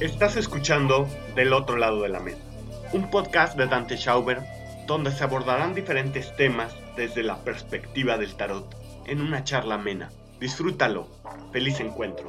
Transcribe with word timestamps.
Estás 0.00 0.36
escuchando 0.36 1.08
Del 1.34 1.52
otro 1.52 1.76
lado 1.76 2.02
de 2.02 2.08
la 2.08 2.20
mesa, 2.20 2.38
un 2.92 3.10
podcast 3.10 3.56
de 3.56 3.66
Dante 3.66 3.96
Schauber 3.96 4.40
donde 4.86 5.12
se 5.12 5.24
abordarán 5.24 5.74
diferentes 5.74 6.34
temas 6.36 6.74
desde 6.96 7.22
la 7.22 7.38
perspectiva 7.38 8.18
del 8.18 8.34
tarot 8.34 8.66
en 9.06 9.20
una 9.20 9.44
charla 9.44 9.76
amena. 9.76 10.10
Disfrútalo. 10.40 11.06
Feliz 11.52 11.80
encuentro. 11.80 12.26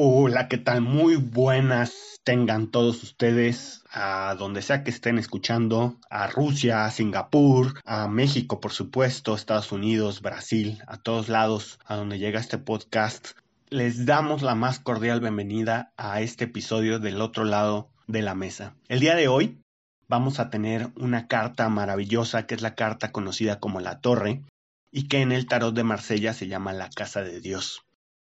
Hola, 0.00 0.46
¿qué 0.46 0.58
tal? 0.58 0.80
Muy 0.80 1.16
buenas 1.16 2.20
tengan 2.22 2.68
todos 2.68 3.02
ustedes, 3.02 3.82
a 3.90 4.36
donde 4.38 4.62
sea 4.62 4.84
que 4.84 4.90
estén 4.90 5.18
escuchando, 5.18 5.96
a 6.08 6.28
Rusia, 6.28 6.84
a 6.84 6.90
Singapur, 6.92 7.80
a 7.84 8.06
México, 8.06 8.60
por 8.60 8.70
supuesto, 8.70 9.34
Estados 9.34 9.72
Unidos, 9.72 10.22
Brasil, 10.22 10.80
a 10.86 10.98
todos 10.98 11.28
lados, 11.28 11.80
a 11.84 11.96
donde 11.96 12.20
llega 12.20 12.38
este 12.38 12.58
podcast. 12.58 13.30
Les 13.70 14.06
damos 14.06 14.42
la 14.42 14.54
más 14.54 14.78
cordial 14.78 15.18
bienvenida 15.18 15.92
a 15.96 16.20
este 16.20 16.44
episodio 16.44 17.00
del 17.00 17.20
otro 17.20 17.44
lado 17.44 17.90
de 18.06 18.22
la 18.22 18.36
mesa. 18.36 18.76
El 18.86 19.00
día 19.00 19.16
de 19.16 19.26
hoy 19.26 19.58
vamos 20.06 20.38
a 20.38 20.48
tener 20.48 20.92
una 20.94 21.26
carta 21.26 21.68
maravillosa 21.70 22.46
que 22.46 22.54
es 22.54 22.62
la 22.62 22.76
carta 22.76 23.10
conocida 23.10 23.58
como 23.58 23.80
la 23.80 23.98
Torre 23.98 24.44
y 24.92 25.08
que 25.08 25.22
en 25.22 25.32
el 25.32 25.46
tarot 25.46 25.74
de 25.74 25.82
Marsella 25.82 26.34
se 26.34 26.46
llama 26.46 26.72
la 26.72 26.88
Casa 26.88 27.22
de 27.22 27.40
Dios 27.40 27.82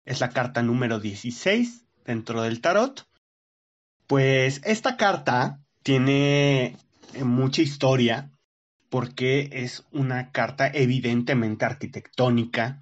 es 0.05 0.21
la 0.21 0.31
carta 0.31 0.63
número 0.63 1.01
16 1.01 1.85
dentro 2.05 2.43
del 2.43 2.61
tarot. 2.61 3.07
Pues 4.07 4.61
esta 4.65 4.97
carta 4.97 5.61
tiene 5.83 6.77
eh, 7.15 7.25
mucha 7.25 7.63
historia 7.63 8.31
porque 8.89 9.49
es 9.53 9.85
una 9.91 10.31
carta 10.33 10.69
evidentemente 10.69 11.65
arquitectónica 11.65 12.81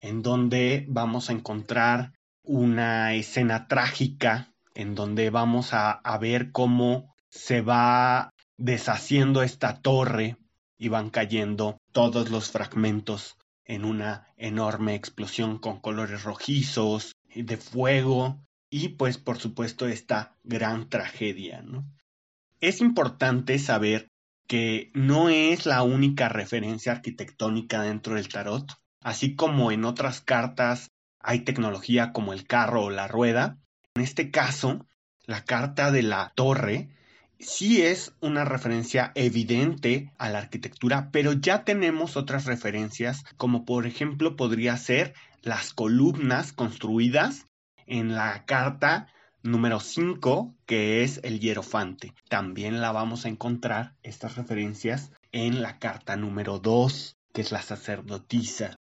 en 0.00 0.22
donde 0.22 0.84
vamos 0.88 1.30
a 1.30 1.32
encontrar 1.32 2.12
una 2.42 3.14
escena 3.14 3.66
trágica 3.66 4.52
en 4.74 4.94
donde 4.94 5.30
vamos 5.30 5.72
a, 5.72 5.90
a 5.90 6.18
ver 6.18 6.52
cómo 6.52 7.14
se 7.30 7.62
va 7.62 8.30
deshaciendo 8.58 9.42
esta 9.42 9.80
torre 9.80 10.36
y 10.78 10.88
van 10.88 11.10
cayendo 11.10 11.78
todos 11.92 12.30
los 12.30 12.50
fragmentos 12.50 13.35
en 13.66 13.84
una 13.84 14.32
enorme 14.36 14.94
explosión 14.94 15.58
con 15.58 15.80
colores 15.80 16.22
rojizos, 16.22 17.16
de 17.34 17.56
fuego 17.56 18.40
y 18.70 18.90
pues 18.90 19.18
por 19.18 19.38
supuesto 19.38 19.86
esta 19.86 20.36
gran 20.42 20.88
tragedia. 20.88 21.62
¿no? 21.62 21.84
Es 22.60 22.80
importante 22.80 23.58
saber 23.58 24.08
que 24.46 24.90
no 24.94 25.28
es 25.28 25.66
la 25.66 25.82
única 25.82 26.28
referencia 26.28 26.92
arquitectónica 26.92 27.82
dentro 27.82 28.14
del 28.14 28.28
tarot, 28.28 28.72
así 29.02 29.34
como 29.34 29.72
en 29.72 29.84
otras 29.84 30.20
cartas 30.20 30.90
hay 31.18 31.40
tecnología 31.40 32.12
como 32.12 32.32
el 32.32 32.46
carro 32.46 32.84
o 32.84 32.90
la 32.90 33.08
rueda. 33.08 33.58
En 33.96 34.02
este 34.02 34.30
caso, 34.30 34.86
la 35.24 35.44
carta 35.44 35.90
de 35.90 36.02
la 36.02 36.32
torre 36.36 36.90
sí 37.38 37.82
es 37.82 38.12
una 38.20 38.44
referencia 38.44 39.12
evidente 39.14 40.12
a 40.18 40.30
la 40.30 40.38
arquitectura, 40.38 41.10
pero 41.12 41.32
ya 41.32 41.64
tenemos 41.64 42.16
otras 42.16 42.46
referencias, 42.46 43.24
como 43.36 43.64
por 43.64 43.86
ejemplo 43.86 44.36
podría 44.36 44.76
ser 44.76 45.14
las 45.42 45.72
columnas 45.72 46.52
construidas 46.52 47.46
en 47.86 48.14
la 48.14 48.44
carta 48.46 49.08
número 49.42 49.80
5, 49.80 50.54
que 50.66 51.02
es 51.02 51.20
el 51.22 51.40
hierofante. 51.40 52.14
También 52.28 52.80
la 52.80 52.92
vamos 52.92 53.24
a 53.24 53.28
encontrar, 53.28 53.94
estas 54.02 54.36
referencias, 54.36 55.12
en 55.32 55.62
la 55.62 55.78
carta 55.78 56.16
número 56.16 56.58
2, 56.58 57.16
que 57.32 57.42
es 57.42 57.52
la 57.52 57.62
sacerdotisa. 57.62 58.76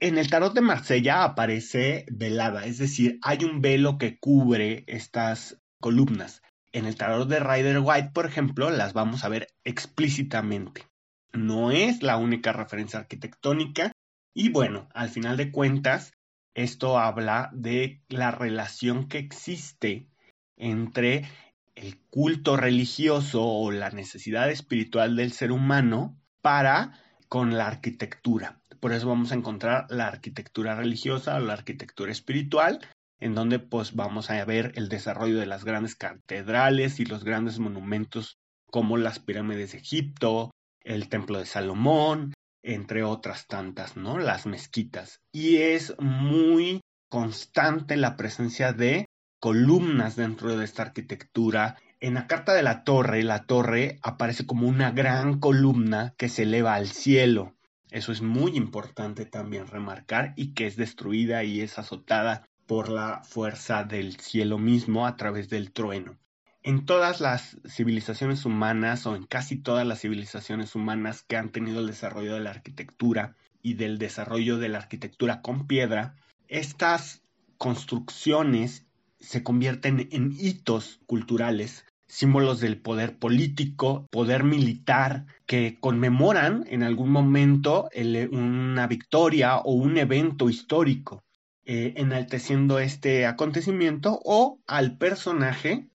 En 0.00 0.18
el 0.18 0.28
tarot 0.28 0.52
de 0.52 0.60
Marsella 0.60 1.22
aparece 1.22 2.04
velada, 2.10 2.66
es 2.66 2.78
decir, 2.78 3.18
hay 3.22 3.44
un 3.44 3.60
velo 3.60 3.98
que 3.98 4.18
cubre 4.18 4.84
estas 4.88 5.58
columnas. 5.80 6.42
En 6.72 6.86
el 6.86 6.96
tarot 6.96 7.28
de 7.28 7.38
Rider 7.38 7.80
White, 7.80 8.10
por 8.14 8.26
ejemplo, 8.26 8.70
las 8.70 8.94
vamos 8.94 9.24
a 9.24 9.28
ver 9.28 9.48
explícitamente. 9.64 10.86
No 11.32 11.70
es 11.70 12.02
la 12.02 12.16
única 12.16 12.52
referencia 12.52 12.98
arquitectónica 12.98 13.92
y 14.34 14.48
bueno, 14.48 14.88
al 14.94 15.10
final 15.10 15.36
de 15.36 15.50
cuentas, 15.50 16.12
esto 16.54 16.98
habla 16.98 17.50
de 17.52 18.02
la 18.08 18.30
relación 18.30 19.08
que 19.08 19.18
existe 19.18 20.08
entre 20.56 21.28
el 21.74 21.98
culto 22.10 22.56
religioso 22.56 23.44
o 23.44 23.70
la 23.70 23.90
necesidad 23.90 24.50
espiritual 24.50 25.16
del 25.16 25.32
ser 25.32 25.52
humano 25.52 26.18
para 26.40 26.98
con 27.28 27.56
la 27.56 27.66
arquitectura. 27.66 28.60
Por 28.80 28.92
eso 28.92 29.08
vamos 29.08 29.32
a 29.32 29.36
encontrar 29.36 29.86
la 29.90 30.06
arquitectura 30.06 30.74
religiosa 30.74 31.36
o 31.36 31.40
la 31.40 31.54
arquitectura 31.54 32.12
espiritual 32.12 32.80
en 33.22 33.36
donde 33.36 33.60
pues 33.60 33.94
vamos 33.94 34.30
a 34.30 34.44
ver 34.44 34.72
el 34.74 34.88
desarrollo 34.88 35.38
de 35.38 35.46
las 35.46 35.64
grandes 35.64 35.94
catedrales 35.94 36.98
y 36.98 37.04
los 37.04 37.22
grandes 37.22 37.60
monumentos 37.60 38.36
como 38.66 38.96
las 38.96 39.20
pirámides 39.20 39.72
de 39.72 39.78
Egipto, 39.78 40.50
el 40.80 41.08
templo 41.08 41.38
de 41.38 41.46
Salomón, 41.46 42.34
entre 42.64 43.04
otras 43.04 43.46
tantas, 43.46 43.96
¿no? 43.96 44.18
Las 44.18 44.46
mezquitas. 44.46 45.20
Y 45.30 45.58
es 45.58 45.94
muy 46.00 46.80
constante 47.08 47.96
la 47.96 48.16
presencia 48.16 48.72
de 48.72 49.06
columnas 49.38 50.16
dentro 50.16 50.56
de 50.56 50.64
esta 50.64 50.82
arquitectura. 50.82 51.76
En 52.00 52.14
la 52.14 52.26
carta 52.26 52.54
de 52.54 52.64
la 52.64 52.82
torre, 52.82 53.22
la 53.22 53.44
torre 53.44 54.00
aparece 54.02 54.46
como 54.46 54.66
una 54.66 54.90
gran 54.90 55.38
columna 55.38 56.12
que 56.18 56.28
se 56.28 56.42
eleva 56.42 56.74
al 56.74 56.88
cielo. 56.88 57.54
Eso 57.92 58.10
es 58.10 58.20
muy 58.20 58.56
importante 58.56 59.26
también 59.26 59.68
remarcar 59.68 60.32
y 60.34 60.54
que 60.54 60.66
es 60.66 60.74
destruida 60.74 61.44
y 61.44 61.60
es 61.60 61.78
azotada 61.78 62.48
por 62.72 62.88
la 62.88 63.20
fuerza 63.22 63.84
del 63.84 64.16
cielo 64.16 64.56
mismo 64.56 65.06
a 65.06 65.18
través 65.18 65.50
del 65.50 65.72
trueno. 65.72 66.16
En 66.62 66.86
todas 66.86 67.20
las 67.20 67.58
civilizaciones 67.68 68.46
humanas 68.46 69.04
o 69.04 69.14
en 69.14 69.24
casi 69.24 69.58
todas 69.58 69.86
las 69.86 70.00
civilizaciones 70.00 70.74
humanas 70.74 71.22
que 71.28 71.36
han 71.36 71.50
tenido 71.52 71.80
el 71.80 71.86
desarrollo 71.86 72.32
de 72.32 72.40
la 72.40 72.48
arquitectura 72.48 73.36
y 73.60 73.74
del 73.74 73.98
desarrollo 73.98 74.56
de 74.56 74.70
la 74.70 74.78
arquitectura 74.78 75.42
con 75.42 75.66
piedra, 75.66 76.14
estas 76.48 77.20
construcciones 77.58 78.86
se 79.20 79.42
convierten 79.42 80.08
en 80.10 80.32
hitos 80.32 80.98
culturales, 81.04 81.84
símbolos 82.06 82.60
del 82.60 82.80
poder 82.80 83.18
político, 83.18 84.06
poder 84.10 84.44
militar, 84.44 85.26
que 85.44 85.76
conmemoran 85.78 86.64
en 86.68 86.84
algún 86.84 87.10
momento 87.10 87.90
una 88.30 88.86
victoria 88.86 89.58
o 89.58 89.74
un 89.74 89.98
evento 89.98 90.48
histórico. 90.48 91.22
Eh, 91.64 91.94
enalteciendo 91.96 92.80
este 92.80 93.24
acontecimiento 93.24 94.18
o 94.24 94.58
al 94.66 94.98
personaje 94.98 95.88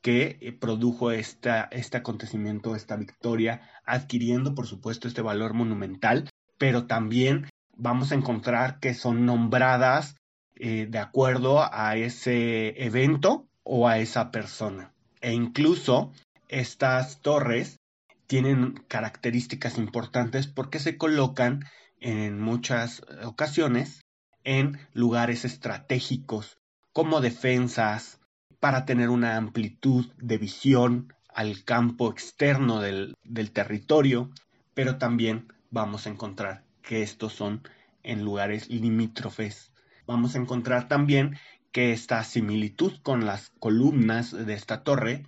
que 0.00 0.38
eh, 0.40 0.52
produjo 0.52 1.10
esta, 1.10 1.68
este 1.72 1.98
acontecimiento, 1.98 2.74
esta 2.74 2.96
victoria, 2.96 3.60
adquiriendo 3.84 4.54
por 4.54 4.66
supuesto 4.66 5.08
este 5.08 5.20
valor 5.20 5.52
monumental, 5.52 6.30
pero 6.56 6.86
también 6.86 7.50
vamos 7.76 8.12
a 8.12 8.14
encontrar 8.14 8.80
que 8.80 8.94
son 8.94 9.26
nombradas 9.26 10.16
eh, 10.54 10.86
de 10.88 10.98
acuerdo 10.98 11.68
a 11.70 11.96
ese 11.96 12.82
evento 12.82 13.46
o 13.62 13.88
a 13.88 13.98
esa 13.98 14.30
persona. 14.30 14.94
E 15.20 15.34
incluso 15.34 16.12
estas 16.48 17.20
torres 17.20 17.78
tienen 18.26 18.72
características 18.88 19.76
importantes 19.76 20.46
porque 20.46 20.78
se 20.78 20.96
colocan 20.96 21.66
en 21.98 22.40
muchas 22.40 23.02
ocasiones 23.22 24.00
en 24.44 24.78
lugares 24.92 25.44
estratégicos 25.44 26.58
como 26.92 27.20
defensas 27.20 28.20
para 28.58 28.84
tener 28.84 29.08
una 29.08 29.36
amplitud 29.36 30.06
de 30.18 30.38
visión 30.38 31.14
al 31.28 31.64
campo 31.64 32.10
externo 32.10 32.80
del, 32.80 33.16
territorio, 33.52 34.30
pero 34.74 34.98
también 34.98 35.52
vamos 35.70 36.06
a 36.06 36.10
encontrar 36.10 36.64
que 36.82 37.02
estos 37.02 37.32
son 37.32 37.62
en 38.02 38.24
lugares 38.24 38.68
limítrofes. 38.68 39.72
Vamos 40.06 40.34
a 40.34 40.38
encontrar 40.38 40.88
también 40.88 41.36
que 41.72 41.92
esta 41.92 42.22
similitud 42.24 42.94
con 43.02 43.24
las 43.24 43.50
columnas 43.60 44.32
de 44.32 44.52
esta 44.54 44.82
torre, 44.82 45.24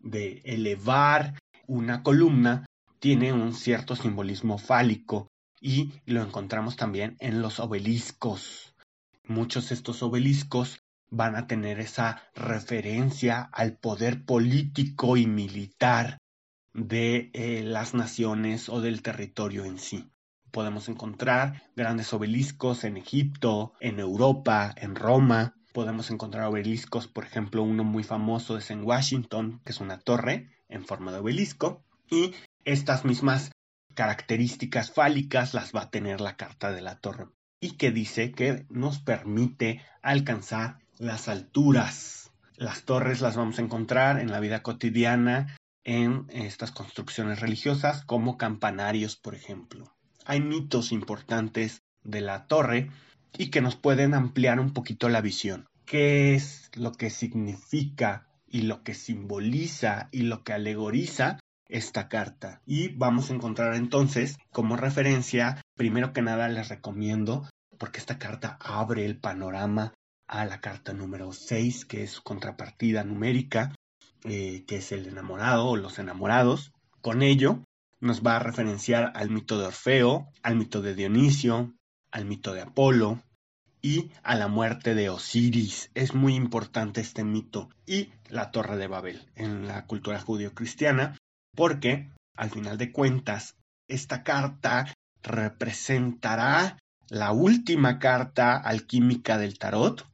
de 0.00 0.42
elevar 0.44 1.34
una 1.66 2.02
columna, 2.02 2.66
tiene 2.98 3.32
un 3.32 3.54
cierto 3.54 3.96
simbolismo 3.96 4.58
fálico 4.58 5.28
y 5.60 5.92
lo 6.04 6.22
encontramos 6.22 6.76
también 6.76 7.16
en 7.20 7.42
los 7.42 7.60
obeliscos. 7.60 8.74
Muchos 9.24 9.68
de 9.68 9.74
estos 9.74 10.02
obeliscos 10.02 10.80
van 11.10 11.36
a 11.36 11.46
tener 11.46 11.80
esa 11.80 12.22
referencia 12.34 13.48
al 13.52 13.76
poder 13.76 14.24
político 14.24 15.16
y 15.16 15.26
militar 15.26 16.18
de 16.74 17.30
eh, 17.32 17.62
las 17.64 17.94
naciones 17.94 18.68
o 18.68 18.80
del 18.80 19.02
territorio 19.02 19.64
en 19.64 19.78
sí. 19.78 20.10
podemos 20.50 20.88
encontrar 20.88 21.62
grandes 21.74 22.12
obeliscos 22.14 22.84
en 22.84 22.96
Egipto, 22.96 23.74
en 23.80 23.98
Europa, 24.00 24.74
en 24.76 24.94
Roma. 24.94 25.54
Podemos 25.74 26.10
encontrar 26.10 26.46
obeliscos, 26.46 27.08
por 27.08 27.24
ejemplo, 27.24 27.62
uno 27.62 27.84
muy 27.84 28.04
famoso 28.04 28.56
es 28.56 28.70
en 28.70 28.82
Washington, 28.82 29.60
que 29.64 29.72
es 29.72 29.80
una 29.80 29.98
torre 29.98 30.50
en 30.68 30.86
forma 30.86 31.12
de 31.12 31.18
obelisco. 31.18 31.84
Y 32.10 32.32
estas 32.64 33.04
mismas 33.04 33.50
características 33.96 34.92
fálicas 34.92 35.54
las 35.54 35.74
va 35.74 35.82
a 35.82 35.90
tener 35.90 36.20
la 36.20 36.36
carta 36.36 36.70
de 36.70 36.82
la 36.82 37.00
torre 37.00 37.26
y 37.58 37.72
que 37.72 37.90
dice 37.90 38.30
que 38.30 38.66
nos 38.68 39.00
permite 39.00 39.82
alcanzar 40.02 40.78
las 40.98 41.26
alturas. 41.26 42.30
Las 42.56 42.84
torres 42.84 43.20
las 43.20 43.36
vamos 43.36 43.58
a 43.58 43.62
encontrar 43.62 44.20
en 44.20 44.30
la 44.30 44.38
vida 44.38 44.62
cotidiana 44.62 45.56
en 45.82 46.26
estas 46.28 46.70
construcciones 46.72 47.40
religiosas 47.40 48.04
como 48.04 48.36
campanarios, 48.36 49.16
por 49.16 49.34
ejemplo. 49.34 49.96
Hay 50.24 50.40
mitos 50.40 50.92
importantes 50.92 51.82
de 52.02 52.20
la 52.20 52.46
torre 52.46 52.90
y 53.36 53.50
que 53.50 53.60
nos 53.60 53.76
pueden 53.76 54.14
ampliar 54.14 54.60
un 54.60 54.72
poquito 54.72 55.08
la 55.08 55.20
visión. 55.20 55.66
¿Qué 55.86 56.34
es 56.34 56.70
lo 56.74 56.92
que 56.92 57.10
significa 57.10 58.28
y 58.46 58.62
lo 58.62 58.82
que 58.82 58.94
simboliza 58.94 60.08
y 60.12 60.22
lo 60.22 60.44
que 60.44 60.52
alegoriza 60.52 61.38
esta 61.68 62.08
carta. 62.08 62.62
Y 62.66 62.88
vamos 62.88 63.30
a 63.30 63.34
encontrar 63.34 63.74
entonces 63.74 64.36
como 64.52 64.76
referencia, 64.76 65.62
primero 65.74 66.12
que 66.12 66.22
nada 66.22 66.48
les 66.48 66.68
recomiendo, 66.68 67.48
porque 67.78 67.98
esta 67.98 68.18
carta 68.18 68.58
abre 68.60 69.04
el 69.04 69.18
panorama 69.18 69.92
a 70.26 70.44
la 70.44 70.60
carta 70.60 70.92
número 70.92 71.32
6, 71.32 71.84
que 71.84 72.02
es 72.02 72.12
su 72.12 72.22
contrapartida 72.22 73.04
numérica, 73.04 73.74
eh, 74.24 74.64
que 74.66 74.76
es 74.76 74.92
el 74.92 75.06
enamorado 75.06 75.66
o 75.66 75.76
los 75.76 75.98
enamorados. 75.98 76.72
Con 77.00 77.22
ello 77.22 77.62
nos 78.00 78.22
va 78.24 78.36
a 78.36 78.40
referenciar 78.40 79.12
al 79.14 79.30
mito 79.30 79.58
de 79.58 79.66
Orfeo, 79.66 80.28
al 80.42 80.56
mito 80.56 80.82
de 80.82 80.94
Dionisio, 80.94 81.74
al 82.10 82.24
mito 82.24 82.52
de 82.52 82.62
Apolo 82.62 83.22
y 83.82 84.10
a 84.22 84.34
la 84.34 84.48
muerte 84.48 84.94
de 84.94 85.10
Osiris. 85.10 85.90
Es 85.94 86.14
muy 86.14 86.34
importante 86.34 87.00
este 87.00 87.24
mito 87.24 87.68
y 87.86 88.10
la 88.28 88.50
Torre 88.50 88.76
de 88.76 88.88
Babel 88.88 89.28
en 89.36 89.68
la 89.68 89.86
cultura 89.86 90.20
judío-cristiana 90.20 91.16
porque 91.56 92.12
al 92.36 92.50
final 92.50 92.78
de 92.78 92.92
cuentas 92.92 93.56
esta 93.88 94.22
carta 94.22 94.86
representará 95.22 96.78
la 97.08 97.32
última 97.32 97.98
carta 97.98 98.56
alquímica 98.56 99.38
del 99.38 99.58
tarot. 99.58 100.06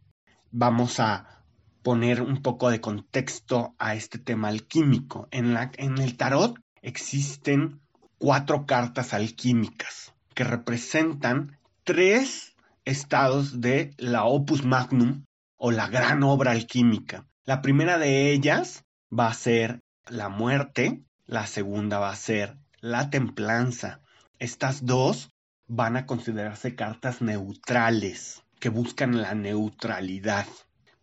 Vamos 0.51 1.01
a 1.01 1.45
poner 1.83 2.23
un 2.23 2.43
poco 2.43 2.71
de 2.71 2.81
contexto 2.81 3.75
a 3.79 3.95
este 3.95 4.19
tema 4.19 4.49
alquímico. 4.49 5.29
En, 5.31 5.57
el 5.99 6.17
tarot 6.17 6.59
existen 6.81 7.81
cuatro 8.19 8.67
cartas 8.67 9.15
alquímicas 9.15 10.13
que 10.35 10.45
representan 10.45 11.59
tres 11.85 12.55
estados 12.85 13.61
de 13.61 13.95
la 13.99 14.25
opus 14.25 14.65
magnum 14.65 15.25
o 15.57 15.71
la 15.71 15.89
gran 15.89 16.23
obra 16.23 16.53
alquímica. 16.53 17.27
La 17.45 17.63
primera 17.63 17.99
de 17.99 18.33
ellas 18.33 18.85
va 19.17 19.29
a 19.29 19.35
ser 19.35 19.81
la 20.09 20.29
muerte, 20.29 21.03
la 21.33 21.47
segunda 21.47 21.99
va 21.99 22.11
a 22.11 22.17
ser 22.17 22.59
la 22.83 23.09
templanza. 23.09 24.01
Estas 24.39 24.85
dos 24.85 25.31
van 25.67 25.97
a 25.97 26.05
considerarse 26.05 26.75
cartas 26.75 27.23
neutrales 27.23 28.43
que 28.61 28.69
buscan 28.69 29.23
la 29.23 29.35
neutralidad. 29.35 30.47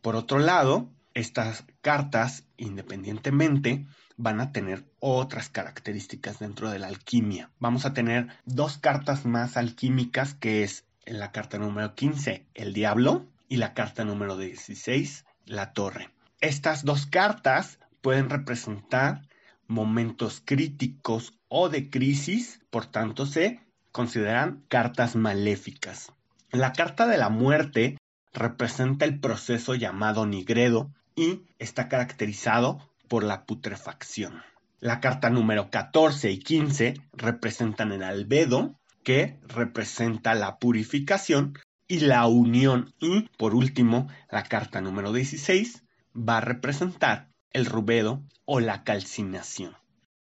Por 0.04 0.16
otro 0.16 0.38
lado, 0.38 0.88
estas 1.16 1.66
cartas, 1.82 2.44
independientemente, 2.58 3.88
van 4.18 4.40
a 4.40 4.52
tener 4.52 4.86
otras 5.00 5.50
características 5.50 6.38
dentro 6.38 6.70
de 6.70 6.78
la 6.78 6.90
alquimia. 6.90 7.50
Vamos 7.58 7.88
a 7.88 7.94
tener 7.94 8.28
dos 8.46 8.78
cartas 8.78 9.26
más 9.26 9.58
alquímicas, 9.58 10.36
que 10.36 10.62
es 10.62 10.86
la 11.08 11.32
carta 11.32 11.58
número 11.58 11.96
15, 11.96 12.46
el 12.54 12.74
diablo, 12.74 13.26
y 13.48 13.58
la 13.58 13.74
carta 13.74 14.06
número 14.06 14.38
16, 14.38 15.26
la 15.46 15.74
torre. 15.74 16.12
Estas 16.40 16.86
dos 16.86 17.08
cartas 17.08 17.80
pueden 18.02 18.30
representar 18.30 19.28
momentos 19.70 20.42
críticos 20.44 21.34
o 21.48 21.70
de 21.70 21.90
crisis, 21.90 22.60
por 22.70 22.88
tanto 22.88 23.26
se 23.26 23.62
consideran 23.94 24.66
cartas 24.68 25.16
maléficas. 25.16 26.12
La 26.52 26.74
carta 26.74 27.08
de 27.08 27.18
la 27.18 27.30
muerte 27.30 27.98
representa 28.34 29.06
el 29.06 29.20
proceso 29.20 29.76
llamado 29.76 30.26
nigredo 30.26 30.92
y 31.16 31.44
está 31.60 31.88
caracterizado 31.88 32.90
por 33.08 33.24
la 33.24 33.46
putrefacción. 33.46 34.42
La 34.80 35.00
carta 35.00 35.30
número 35.30 35.70
14 35.70 36.32
y 36.32 36.40
15 36.40 36.96
representan 37.14 37.92
el 37.92 38.04
albedo, 38.04 38.80
que 39.04 39.40
representa 39.48 40.34
la 40.36 40.58
purificación 40.58 41.54
y 41.88 42.00
la 42.00 42.26
unión. 42.28 42.94
Y 43.00 43.30
por 43.38 43.56
último, 43.56 44.08
la 44.32 44.44
carta 44.44 44.82
número 44.82 45.12
16 45.12 45.84
va 46.16 46.38
a 46.38 46.42
representar 46.42 47.29
el 47.52 47.66
rubedo 47.66 48.24
o 48.46 48.60
la 48.60 48.84
calcinación. 48.84 49.76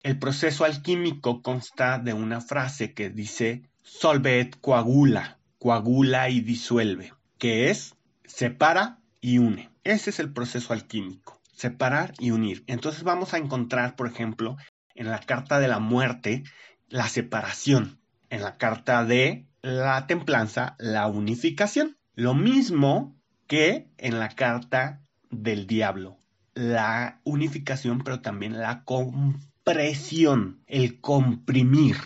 El 0.03 0.19
proceso 0.19 0.63
alquímico 0.63 1.41
consta 1.41 1.99
de 1.99 2.13
una 2.13 2.41
frase 2.41 2.93
que 2.93 3.09
dice 3.09 3.69
solve 3.81 4.51
coagula, 4.61 5.39
coagula 5.59 6.29
y 6.29 6.41
disuelve, 6.41 7.13
que 7.37 7.69
es 7.69 7.95
separa 8.25 8.99
y 9.21 9.39
une. 9.39 9.69
Ese 9.83 10.09
es 10.09 10.19
el 10.19 10.31
proceso 10.31 10.73
alquímico, 10.73 11.41
separar 11.53 12.13
y 12.19 12.31
unir. 12.31 12.63
Entonces 12.67 13.03
vamos 13.03 13.33
a 13.33 13.37
encontrar, 13.37 13.95
por 13.95 14.07
ejemplo, 14.07 14.57
en 14.95 15.09
la 15.09 15.19
carta 15.19 15.59
de 15.59 15.67
la 15.67 15.79
muerte, 15.79 16.43
la 16.89 17.07
separación. 17.07 17.99
En 18.29 18.41
la 18.41 18.57
carta 18.57 19.05
de 19.05 19.47
la 19.61 20.05
templanza, 20.07 20.75
la 20.79 21.07
unificación. 21.07 21.97
Lo 22.13 22.33
mismo 22.33 23.15
que 23.47 23.89
en 23.97 24.19
la 24.19 24.29
carta 24.29 25.01
del 25.29 25.67
diablo, 25.67 26.19
la 26.57 27.21
unificación, 27.23 27.99
pero 28.03 28.21
también 28.21 28.59
la 28.59 28.83
compresión, 28.83 30.63
el 30.65 30.99
comprimir. 30.99 31.97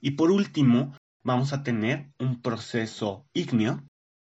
Y 0.00 0.12
por 0.12 0.30
último, 0.30 0.96
vamos 1.22 1.52
a 1.52 1.62
tener 1.62 2.10
un 2.18 2.40
proceso 2.40 3.26
ígneo 3.34 3.82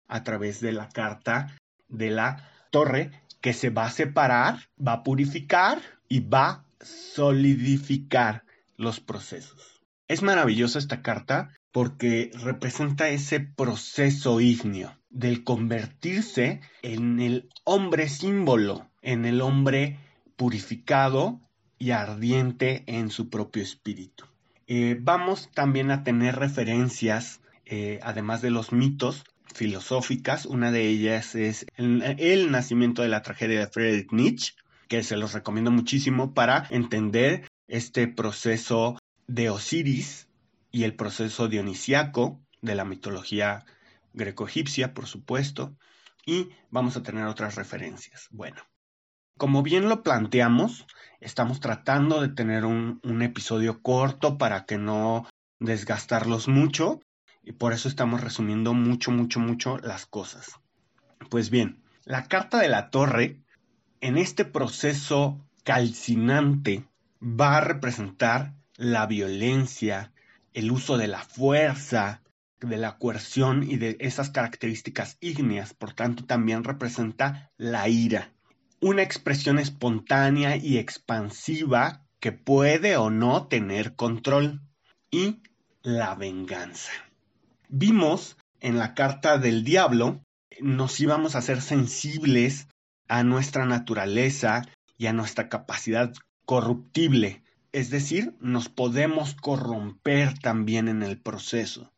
a 0.10 0.24
través 0.24 0.60
de 0.60 0.74
la 0.74 0.90
carta 0.90 1.56
de 1.88 2.10
la 2.10 2.50
torre 2.70 3.12
que 3.40 3.54
se 3.54 3.70
va 3.70 3.86
a 3.86 3.92
separar, 3.92 4.60
va 4.78 4.94
a 4.94 5.04
purificar 5.04 5.82
y 6.10 6.20
va 6.20 6.50
a 6.50 6.66
solidificar 6.82 8.44
los 8.76 9.00
procesos. 9.00 9.82
Es 10.10 10.22
maravillosa 10.22 10.80
esta 10.80 11.02
carta 11.02 11.54
porque 11.72 12.32
representa 12.34 13.08
ese 13.08 13.40
proceso 13.40 14.42
ígneo 14.42 14.98
del 15.10 15.46
convertirse 15.46 16.60
en 16.82 17.22
el 17.22 17.50
hombre 17.64 18.10
símbolo 18.10 18.91
en 19.02 19.26
el 19.26 19.42
hombre 19.42 20.00
purificado 20.36 21.40
y 21.78 21.92
ardiente 21.92 22.84
en 22.88 23.10
su 23.10 23.30
propio 23.30 23.64
espíritu. 23.64 24.26
Eh, 24.68 24.98
vamos 25.00 25.50
también 25.54 25.92
a 25.92 26.04
tener 26.04 26.36
referencias, 26.36 27.42
eh, 27.66 28.00
además 28.04 28.42
de 28.42 28.52
los 28.52 28.72
mitos, 28.72 29.24
filosóficas. 29.54 30.46
Una 30.46 30.72
de 30.72 30.88
ellas 30.88 31.36
es 31.36 31.66
el, 31.76 32.52
nacimiento 32.52 33.02
de 33.02 33.10
la 33.10 33.22
tragedia 33.22 33.60
de 33.60 33.68
Friedrich 33.68 34.12
Nietzsche, 34.12 34.54
que 34.88 35.04
se 35.04 35.18
los 35.18 35.34
recomiendo 35.34 35.72
muchísimo 35.72 36.34
para 36.34 36.68
entender 36.70 37.50
este 37.68 38.08
proceso 38.08 38.98
de 39.28 39.50
Osiris 39.50 40.28
y 40.72 40.84
el 40.84 40.96
proceso 40.96 41.48
dionisiaco 41.48 42.42
de 42.62 42.76
la 42.76 42.86
mitología 42.86 43.66
greco-egipcia, 44.14 44.94
por 44.94 45.08
supuesto. 45.08 45.76
Y 46.26 46.50
vamos 46.70 46.96
a 46.96 47.04
tener 47.04 47.26
otras 47.26 47.56
referencias. 47.56 48.28
Bueno, 48.32 48.62
como 49.42 49.64
bien 49.64 49.90
lo 49.90 50.04
planteamos, 50.04 50.86
estamos 51.20 51.60
tratando 51.60 52.22
de 52.22 52.30
tener 52.30 52.64
un, 52.64 53.02
episodio 53.24 53.82
corto 53.82 54.38
para 54.38 54.68
que 54.68 54.78
no 54.78 55.28
desgastarlos 55.58 56.48
mucho 56.48 57.02
y 57.42 57.54
por 57.54 57.74
eso 57.74 57.88
estamos 57.90 58.22
resumiendo 58.22 58.76
mucho, 58.76 59.10
mucho, 59.10 59.40
mucho 59.40 59.80
las 59.80 60.06
cosas. 60.06 60.60
Pues 61.32 61.50
bien, 61.50 61.82
la 62.06 62.28
carta 62.28 62.60
de 62.60 62.68
la 62.68 62.92
torre 62.92 63.42
en 64.00 64.20
este 64.20 64.46
proceso 64.46 65.44
calcinante 65.64 66.86
va 67.20 67.58
a 67.58 67.62
representar 67.62 68.54
la 68.76 69.08
violencia, 69.08 70.12
el 70.54 70.70
uso 70.70 71.00
de 71.00 71.08
la 71.08 71.24
fuerza, 71.24 72.22
de 72.60 72.78
la 72.78 73.00
coerción 73.00 73.64
y 73.64 73.78
de 73.78 73.98
esas 74.02 74.30
características 74.30 75.18
ígneas, 75.20 75.74
por 75.74 75.94
tanto 75.94 76.26
también 76.26 76.64
representa 76.64 77.50
la 77.58 77.90
ira 77.90 78.32
una 78.82 79.04
expresión 79.04 79.60
espontánea 79.60 80.58
y 80.58 80.80
expansiva 80.80 82.04
que 82.20 82.32
puede 82.32 82.98
o 82.98 83.10
no 83.10 83.48
tener 83.48 83.96
control. 83.96 84.62
Y 85.12 85.42
la 85.84 86.16
venganza. 86.16 86.92
Vimos 87.70 88.38
en 88.60 88.78
la 88.78 88.94
carta 88.94 89.38
del 89.38 89.64
diablo, 89.64 90.24
nos 90.60 91.00
íbamos 91.00 91.36
a 91.36 91.42
ser 91.42 91.62
sensibles 91.62 92.68
a 93.08 93.24
nuestra 93.24 93.66
naturaleza 93.66 94.64
y 94.98 95.08
a 95.08 95.14
nuestra 95.14 95.50
capacidad 95.50 96.14
corruptible. 96.46 97.44
Es 97.72 97.90
decir, 97.90 98.36
nos 98.40 98.70
podemos 98.70 99.36
corromper 99.36 100.38
también 100.40 100.88
en 100.88 101.04
el 101.04 101.20
proceso. 101.20 101.92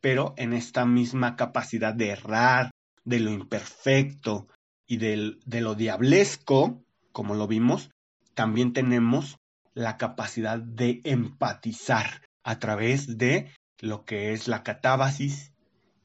pero 0.00 0.34
en 0.36 0.52
esta 0.52 0.84
misma 0.84 1.34
capacidad 1.34 1.94
de 1.94 2.10
errar, 2.10 2.70
de 3.04 3.20
lo 3.20 3.30
imperfecto 3.30 4.48
y 4.86 4.98
de, 4.98 5.38
de 5.44 5.60
lo 5.60 5.74
diablesco, 5.74 6.82
como 7.12 7.34
lo 7.34 7.46
vimos, 7.46 7.90
también 8.34 8.72
tenemos 8.72 9.38
la 9.74 9.96
capacidad 9.96 10.58
de 10.58 11.00
empatizar 11.04 12.22
a 12.42 12.58
través 12.58 13.18
de 13.18 13.50
lo 13.80 14.04
que 14.04 14.32
es 14.32 14.48
la 14.48 14.62
catábasis 14.62 15.52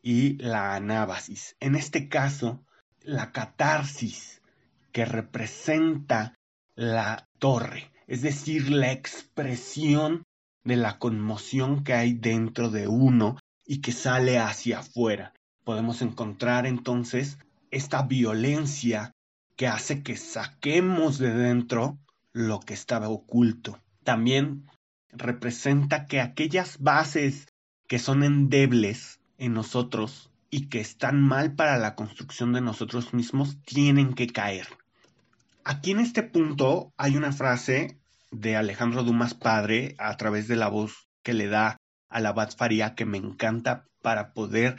y 0.01 0.37
la 0.37 0.75
anábasis. 0.75 1.55
En 1.59 1.75
este 1.75 2.09
caso, 2.09 2.63
la 3.01 3.31
catarsis, 3.31 4.41
que 4.91 5.05
representa 5.05 6.35
la 6.75 7.27
torre, 7.37 7.91
es 8.07 8.21
decir, 8.21 8.71
la 8.71 8.91
expresión 8.91 10.23
de 10.63 10.75
la 10.75 10.97
conmoción 10.97 11.83
que 11.83 11.93
hay 11.93 12.13
dentro 12.13 12.69
de 12.69 12.87
uno 12.87 13.37
y 13.65 13.81
que 13.81 13.91
sale 13.91 14.39
hacia 14.39 14.79
afuera. 14.79 15.33
Podemos 15.63 16.01
encontrar 16.01 16.65
entonces 16.65 17.37
esta 17.71 18.03
violencia 18.03 19.11
que 19.55 19.67
hace 19.67 20.03
que 20.03 20.17
saquemos 20.17 21.17
de 21.17 21.33
dentro 21.33 21.99
lo 22.31 22.59
que 22.59 22.73
estaba 22.73 23.09
oculto. 23.09 23.79
También 24.03 24.65
representa 25.11 26.05
que 26.05 26.21
aquellas 26.21 26.79
bases 26.79 27.47
que 27.87 27.99
son 27.99 28.23
endebles 28.23 29.19
en 29.37 29.53
nosotros 29.53 30.29
y 30.49 30.67
que 30.67 30.79
están 30.79 31.21
mal 31.21 31.55
para 31.55 31.77
la 31.77 31.95
construcción 31.95 32.53
de 32.53 32.61
nosotros 32.61 33.13
mismos 33.13 33.57
tienen 33.63 34.13
que 34.13 34.27
caer. 34.27 34.67
Aquí 35.63 35.91
en 35.91 35.99
este 35.99 36.23
punto 36.23 36.93
hay 36.97 37.17
una 37.17 37.31
frase 37.31 37.99
de 38.31 38.55
Alejandro 38.55 39.03
Dumas 39.03 39.33
padre 39.33 39.95
a 39.97 40.15
través 40.17 40.47
de 40.47 40.55
la 40.55 40.67
voz 40.67 41.07
que 41.23 41.33
le 41.33 41.47
da 41.47 41.77
a 42.09 42.19
la 42.19 42.29
Abad 42.29 42.51
Faría 42.55 42.95
que 42.95 43.05
me 43.05 43.17
encanta 43.17 43.85
para 44.01 44.33
poder 44.33 44.77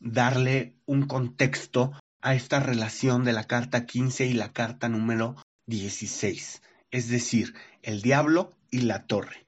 darle 0.00 0.74
un 0.86 1.06
contexto 1.06 1.92
a 2.22 2.34
esta 2.34 2.60
relación 2.60 3.24
de 3.24 3.32
la 3.32 3.44
carta 3.44 3.84
15 3.84 4.26
y 4.26 4.32
la 4.32 4.52
carta 4.52 4.88
número 4.88 5.36
16, 5.66 6.62
es 6.90 7.08
decir, 7.08 7.54
el 7.82 8.00
diablo 8.00 8.56
y 8.70 8.82
la 8.82 9.04
torre. 9.06 9.46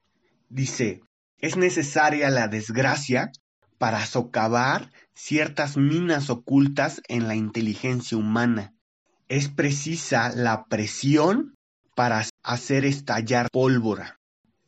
Dice, 0.48 1.00
es 1.38 1.56
necesaria 1.56 2.30
la 2.30 2.48
desgracia 2.48 3.30
para 3.78 4.04
socavar 4.06 4.90
ciertas 5.14 5.76
minas 5.76 6.30
ocultas 6.30 7.00
en 7.08 7.28
la 7.28 7.36
inteligencia 7.36 8.18
humana. 8.18 8.74
Es 9.28 9.48
precisa 9.48 10.30
la 10.34 10.64
presión 10.66 11.54
para 11.94 12.24
hacer 12.42 12.84
estallar 12.84 13.48
pólvora. 13.52 14.18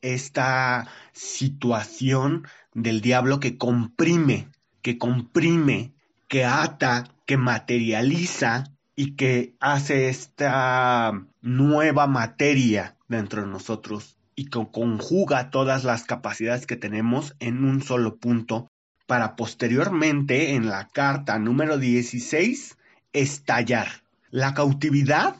Esta 0.01 0.89
situación 1.13 2.47
del 2.73 3.01
diablo 3.01 3.41
que 3.41 3.59
comprime, 3.59 4.49
que 4.83 4.99
comprime, 4.99 5.95
que 6.29 6.45
ata, 6.45 7.16
que 7.27 7.37
materializa 7.37 8.65
y 8.95 9.13
que 9.17 9.55
hace 9.61 10.09
esta 10.09 11.13
nueva 11.43 12.07
materia 12.07 12.97
dentro 13.09 13.43
de 13.43 13.49
nosotros 13.49 14.17
y 14.35 14.47
que 14.47 14.67
conjuga 14.73 15.51
todas 15.51 15.85
las 15.85 16.05
capacidades 16.05 16.67
que 16.67 16.77
tenemos 16.77 17.35
en 17.41 17.65
un 17.65 17.83
solo 17.83 18.17
punto 18.17 18.71
para 19.07 19.37
posteriormente 19.37 20.55
en 20.55 20.69
la 20.69 20.89
carta 20.89 21.39
número 21.39 21.79
16 21.79 22.77
estallar. 23.13 23.89
La 24.31 24.55
cautividad 24.55 25.37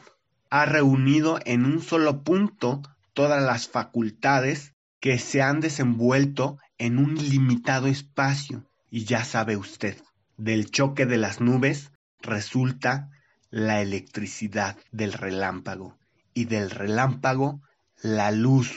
ha 0.49 0.65
reunido 0.65 1.39
en 1.45 1.65
un 1.65 1.81
solo 1.81 2.23
punto 2.23 2.81
todas 3.13 3.43
las 3.43 3.67
facultades 3.67 4.73
que 4.99 5.19
se 5.19 5.41
han 5.41 5.59
desenvuelto 5.59 6.57
en 6.77 6.97
un 6.97 7.15
limitado 7.15 7.87
espacio. 7.87 8.63
Y 8.89 9.03
ya 9.03 9.25
sabe 9.25 9.57
usted, 9.57 9.97
del 10.37 10.71
choque 10.71 11.05
de 11.05 11.17
las 11.17 11.41
nubes 11.41 11.91
resulta 12.21 13.09
la 13.49 13.81
electricidad 13.81 14.77
del 14.91 15.13
relámpago 15.13 15.97
y 16.33 16.45
del 16.45 16.69
relámpago 16.69 17.61
la 18.01 18.31
luz. 18.31 18.71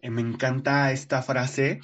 Eh, 0.00 0.10
me 0.10 0.20
encanta 0.20 0.92
esta 0.92 1.22
frase 1.22 1.80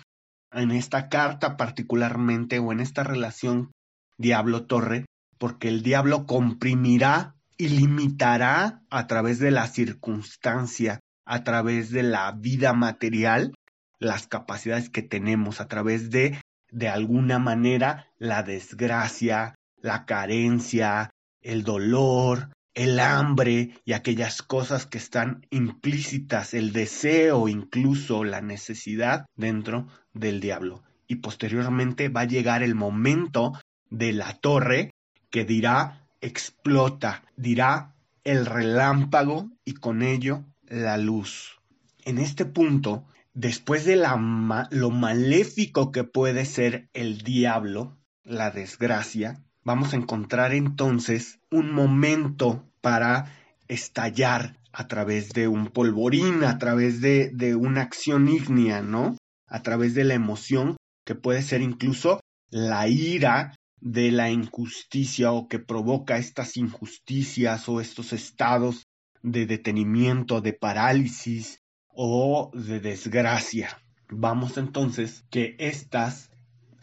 en 0.52 0.70
esta 0.70 1.08
carta 1.08 1.56
particularmente 1.56 2.58
o 2.58 2.72
en 2.72 2.80
esta 2.80 3.02
relación 3.02 3.72
diablo-torre, 4.18 5.06
porque 5.38 5.68
el 5.68 5.82
diablo 5.82 6.26
comprimirá 6.26 7.34
y 7.56 7.68
limitará 7.68 8.82
a 8.90 9.06
través 9.06 9.38
de 9.38 9.50
la 9.50 9.66
circunstancia, 9.66 11.00
a 11.24 11.44
través 11.44 11.90
de 11.90 12.02
la 12.02 12.32
vida 12.32 12.72
material, 12.72 13.54
las 13.98 14.26
capacidades 14.26 14.90
que 14.90 15.02
tenemos, 15.02 15.60
a 15.60 15.68
través 15.68 16.10
de, 16.10 16.40
de 16.70 16.88
alguna 16.88 17.38
manera, 17.38 18.06
la 18.18 18.42
desgracia, 18.42 19.54
la 19.80 20.04
carencia, 20.04 21.10
el 21.40 21.64
dolor, 21.64 22.50
el 22.74 23.00
hambre 23.00 23.74
y 23.84 23.92
aquellas 23.92 24.42
cosas 24.42 24.86
que 24.86 24.98
están 24.98 25.46
implícitas, 25.50 26.54
el 26.54 26.72
deseo, 26.72 27.48
incluso 27.48 28.24
la 28.24 28.40
necesidad 28.40 29.26
dentro 29.36 29.88
del 30.12 30.40
diablo. 30.40 30.82
Y 31.06 31.16
posteriormente 31.16 32.08
va 32.08 32.22
a 32.22 32.26
llegar 32.26 32.62
el 32.62 32.74
momento 32.74 33.52
de 33.88 34.12
la 34.12 34.34
torre 34.34 34.92
que 35.30 35.44
dirá 35.44 36.06
explota, 36.20 37.22
dirá 37.36 37.94
el 38.24 38.46
relámpago 38.46 39.50
y 39.64 39.74
con 39.74 40.02
ello 40.02 40.44
la 40.68 40.98
luz. 40.98 41.58
En 42.04 42.18
este 42.18 42.44
punto, 42.44 43.06
después 43.34 43.84
de 43.84 43.96
la 43.96 44.68
lo 44.70 44.90
maléfico 44.90 45.92
que 45.92 46.04
puede 46.04 46.44
ser 46.44 46.88
el 46.92 47.22
diablo, 47.22 47.98
la 48.24 48.50
desgracia, 48.50 49.42
vamos 49.62 49.92
a 49.92 49.96
encontrar 49.96 50.52
entonces 50.52 51.38
un 51.50 51.72
momento 51.72 52.64
para 52.80 53.32
estallar 53.68 54.58
a 54.72 54.88
través 54.88 55.30
de 55.30 55.48
un 55.48 55.68
polvorín, 55.68 56.44
a 56.44 56.58
través 56.58 57.00
de, 57.00 57.30
de 57.30 57.54
una 57.54 57.82
acción 57.82 58.28
ígnea, 58.28 58.82
¿no? 58.82 59.16
A 59.46 59.62
través 59.62 59.94
de 59.94 60.04
la 60.04 60.14
emoción 60.14 60.76
que 61.04 61.14
puede 61.14 61.42
ser 61.42 61.60
incluso 61.60 62.20
la 62.50 62.88
ira 62.88 63.54
de 63.80 64.12
la 64.12 64.30
injusticia 64.30 65.32
o 65.32 65.48
que 65.48 65.58
provoca 65.58 66.18
estas 66.18 66.56
injusticias 66.56 67.68
o 67.68 67.80
estos 67.80 68.12
estados 68.12 68.84
de 69.22 69.46
detenimiento, 69.46 70.40
de 70.40 70.52
parálisis 70.52 71.59
o 71.94 72.50
de 72.54 72.80
desgracia. 72.80 73.80
Vamos 74.08 74.58
entonces 74.58 75.24
que 75.30 75.56
estas 75.58 76.30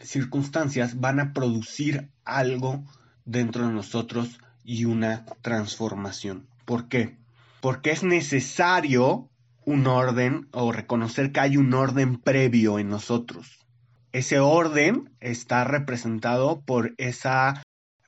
circunstancias 0.00 1.00
van 1.00 1.20
a 1.20 1.32
producir 1.32 2.10
algo 2.24 2.84
dentro 3.24 3.66
de 3.66 3.72
nosotros 3.72 4.38
y 4.64 4.84
una 4.84 5.24
transformación. 5.42 6.46
¿Por 6.64 6.88
qué? 6.88 7.16
Porque 7.60 7.90
es 7.90 8.02
necesario 8.02 9.28
un 9.64 9.86
orden 9.86 10.48
o 10.52 10.72
reconocer 10.72 11.32
que 11.32 11.40
hay 11.40 11.56
un 11.56 11.74
orden 11.74 12.18
previo 12.18 12.78
en 12.78 12.88
nosotros. 12.88 13.66
Ese 14.12 14.38
orden 14.38 15.10
está 15.20 15.64
representado 15.64 16.62
por 16.62 16.94
esa 16.96 17.62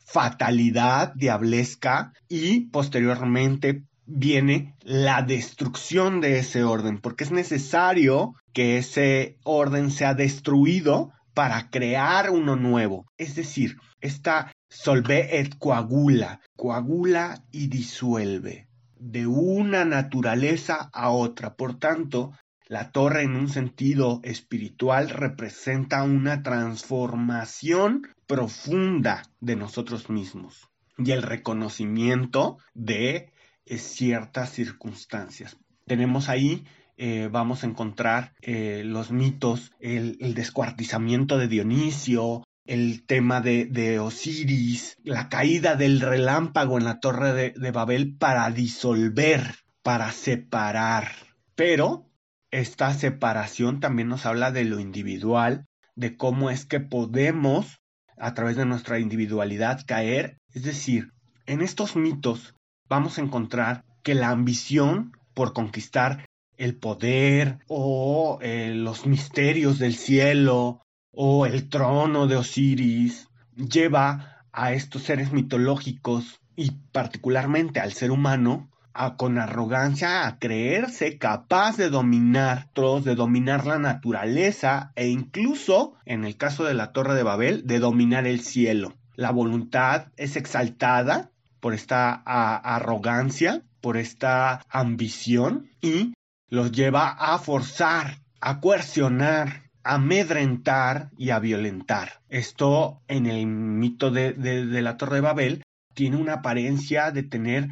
fatalidad 0.04 1.12
diablesca 1.14 2.12
y 2.28 2.66
posteriormente 2.70 3.84
viene 4.10 4.74
la 4.82 5.22
destrucción 5.22 6.20
de 6.20 6.38
ese 6.38 6.64
orden, 6.64 6.98
porque 6.98 7.24
es 7.24 7.30
necesario 7.30 8.34
que 8.52 8.78
ese 8.78 9.38
orden 9.44 9.90
sea 9.90 10.14
destruido 10.14 11.12
para 11.34 11.70
crear 11.70 12.30
uno 12.30 12.56
nuevo. 12.56 13.06
Es 13.16 13.36
decir, 13.36 13.76
esta 14.00 14.52
solve 14.68 15.40
et 15.40 15.56
coagula, 15.58 16.40
coagula 16.56 17.44
y 17.52 17.68
disuelve 17.68 18.68
de 18.98 19.26
una 19.26 19.84
naturaleza 19.84 20.90
a 20.92 21.10
otra. 21.10 21.54
Por 21.54 21.78
tanto, 21.78 22.32
la 22.66 22.92
torre 22.92 23.22
en 23.22 23.34
un 23.34 23.48
sentido 23.48 24.20
espiritual 24.22 25.08
representa 25.10 26.02
una 26.02 26.42
transformación 26.42 28.06
profunda 28.26 29.22
de 29.40 29.56
nosotros 29.56 30.10
mismos 30.10 30.68
y 30.96 31.12
el 31.12 31.22
reconocimiento 31.22 32.58
de 32.74 33.32
eh, 33.66 33.78
ciertas 33.78 34.50
circunstancias. 34.50 35.56
Tenemos 35.86 36.28
ahí, 36.28 36.64
eh, 36.96 37.28
vamos 37.30 37.64
a 37.64 37.66
encontrar 37.66 38.34
eh, 38.42 38.82
los 38.84 39.10
mitos, 39.10 39.72
el, 39.80 40.16
descuartizamiento 40.34 41.38
de 41.38 41.48
Dionisio, 41.48 42.44
el 42.66 43.04
tema 43.06 43.40
de, 43.40 43.98
Osiris, 43.98 44.96
la 45.02 45.28
caída 45.28 45.76
del 45.76 46.00
relámpago 46.00 46.78
en 46.78 46.84
la 46.84 47.00
torre 47.00 47.52
de 47.56 47.70
Babel 47.72 48.16
para 48.16 48.50
disolver, 48.50 49.56
para 49.82 50.12
separar. 50.12 51.10
Pero 51.54 52.10
esta 52.50 52.92
separación 52.94 53.80
también 53.80 54.08
nos 54.08 54.26
habla 54.26 54.50
de 54.52 54.64
lo 54.64 54.80
individual, 54.80 55.66
de 55.96 56.16
cómo 56.16 56.50
es 56.50 56.66
que 56.66 56.80
podemos, 56.80 57.80
a 58.18 58.34
través 58.34 58.56
de 58.56 58.66
nuestra 58.66 58.98
individualidad, 58.98 59.84
caer. 59.86 60.38
Es 60.52 60.64
decir, 60.64 61.12
en 61.46 61.62
estos 61.62 61.96
mitos 61.96 62.54
vamos 62.90 63.16
a 63.16 63.22
encontrar 63.22 63.84
que 64.02 64.14
la 64.14 64.30
ambición 64.30 65.16
por 65.32 65.54
conquistar 65.54 66.26
el 66.58 66.76
poder 66.76 67.60
o 67.68 68.38
eh, 68.42 68.72
los 68.74 69.06
misterios 69.06 69.78
del 69.78 69.94
cielo 69.94 70.82
o 71.12 71.46
el 71.46 71.68
trono 71.68 72.26
de 72.26 72.36
Osiris, 72.36 73.28
lleva 73.56 74.44
a 74.52 74.72
estos 74.72 75.04
seres 75.04 75.32
mitológicos 75.32 76.40
y 76.56 76.72
particularmente 76.92 77.80
al 77.80 77.92
ser 77.92 78.10
humano 78.10 78.68
a, 78.92 79.16
con 79.16 79.38
arrogancia 79.38 80.26
a 80.26 80.38
creerse 80.38 81.16
capaz 81.16 81.76
de 81.76 81.90
dominar 81.90 82.70
todos, 82.72 83.04
de 83.04 83.14
dominar 83.14 83.66
la 83.66 83.78
naturaleza 83.78 84.92
e 84.96 85.08
incluso, 85.08 85.94
en 86.04 86.24
el 86.24 86.36
caso 86.36 86.64
de 86.64 86.74
la 86.74 86.92
Torre 86.92 87.14
de 87.14 87.22
Babel, 87.22 87.66
de 87.66 87.78
dominar 87.78 88.26
el 88.26 88.40
cielo. 88.40 88.94
La 89.14 89.30
voluntad 89.30 90.08
es 90.16 90.36
exaltada 90.36 91.30
por 91.60 91.74
esta 91.74 92.12
arrogancia, 92.12 93.62
por 93.80 93.96
esta 93.96 94.64
ambición 94.68 95.70
y 95.80 96.14
los 96.48 96.72
lleva 96.72 97.08
a 97.08 97.38
forzar, 97.38 98.18
a 98.40 98.60
coercionar, 98.60 99.70
a 99.84 99.94
amedrentar 99.94 101.10
y 101.16 101.30
a 101.30 101.38
violentar. 101.38 102.20
Esto 102.28 103.00
en 103.08 103.26
el 103.26 103.46
mito 103.46 104.10
de, 104.10 104.32
de 104.32 104.82
la 104.82 104.96
Torre 104.96 105.16
de 105.16 105.20
Babel 105.20 105.62
tiene 105.94 106.16
una 106.16 106.34
apariencia 106.34 107.10
de 107.10 107.22
tener 107.22 107.68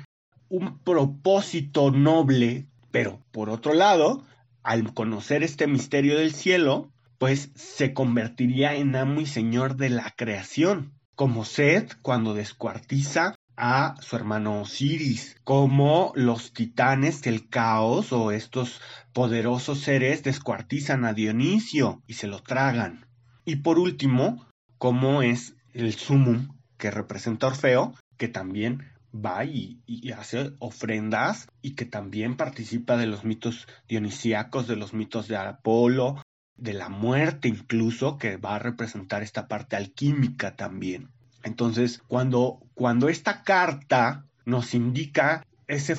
un 0.49 0.79
propósito 0.79 1.91
noble, 1.91 2.67
pero 2.91 3.21
por 3.33 3.51
otro 3.51 3.75
lado, 3.75 4.25
al 4.63 4.93
conocer 4.95 5.43
este 5.43 5.67
misterio 5.67 6.19
del 6.19 6.33
cielo, 6.33 6.91
pues 7.19 7.51
se 7.55 7.93
convertiría 7.93 8.75
en 8.75 8.95
amo 8.97 9.21
y 9.21 9.27
señor 9.27 9.77
de 9.77 9.91
la 9.91 10.13
creación, 10.17 10.93
como 11.15 11.45
Seth 11.45 11.97
cuando 12.01 12.35
descuartiza 12.35 13.35
a 13.59 13.97
su 14.01 14.15
hermano 14.15 14.61
Osiris, 14.61 15.37
como 15.43 16.13
los 16.15 16.53
titanes 16.53 17.23
del 17.23 17.49
caos 17.49 18.13
o 18.13 18.31
estos 18.31 18.81
poderosos 19.13 19.81
seres 19.81 20.23
descuartizan 20.23 21.05
a 21.05 21.13
Dionisio 21.13 22.01
y 22.07 22.15
se 22.15 22.29
lo 22.29 22.41
tragan. 22.41 23.07
Y 23.45 23.57
por 23.57 23.81
último, 23.81 24.47
como 24.79 25.23
es 25.23 25.57
el 25.73 25.93
sumum 25.95 26.57
que 26.77 26.93
representa 26.93 27.49
Orfeo, 27.49 27.95
que 28.17 28.29
también 28.29 28.85
va 29.13 29.45
y, 29.45 29.83
hace 30.17 30.53
ofrendas 30.61 31.49
y 31.61 31.75
que 31.75 31.85
también 31.85 32.37
participa 32.37 32.97
de 32.97 33.07
los 33.07 33.25
mitos 33.25 33.67
dionisíacos, 33.89 34.69
de 34.69 34.77
los 34.77 34.95
mitos 34.95 35.27
de 35.27 35.37
Apolo, 35.37 36.23
de 36.57 36.75
la 36.75 36.89
muerte 36.89 37.49
incluso, 37.49 38.19
que 38.19 38.37
va 38.37 38.55
a 38.55 38.61
representar 38.61 39.25
esta 39.25 39.49
parte 39.49 39.75
alquímica 39.75 40.55
también. 40.55 41.11
Entonces, 41.43 42.03
cuando, 42.09 42.61
cuando 42.75 43.09
esta 43.09 43.43
carta 43.43 44.27
nos 44.45 44.75
indica 44.75 45.45
ese, 45.67 45.97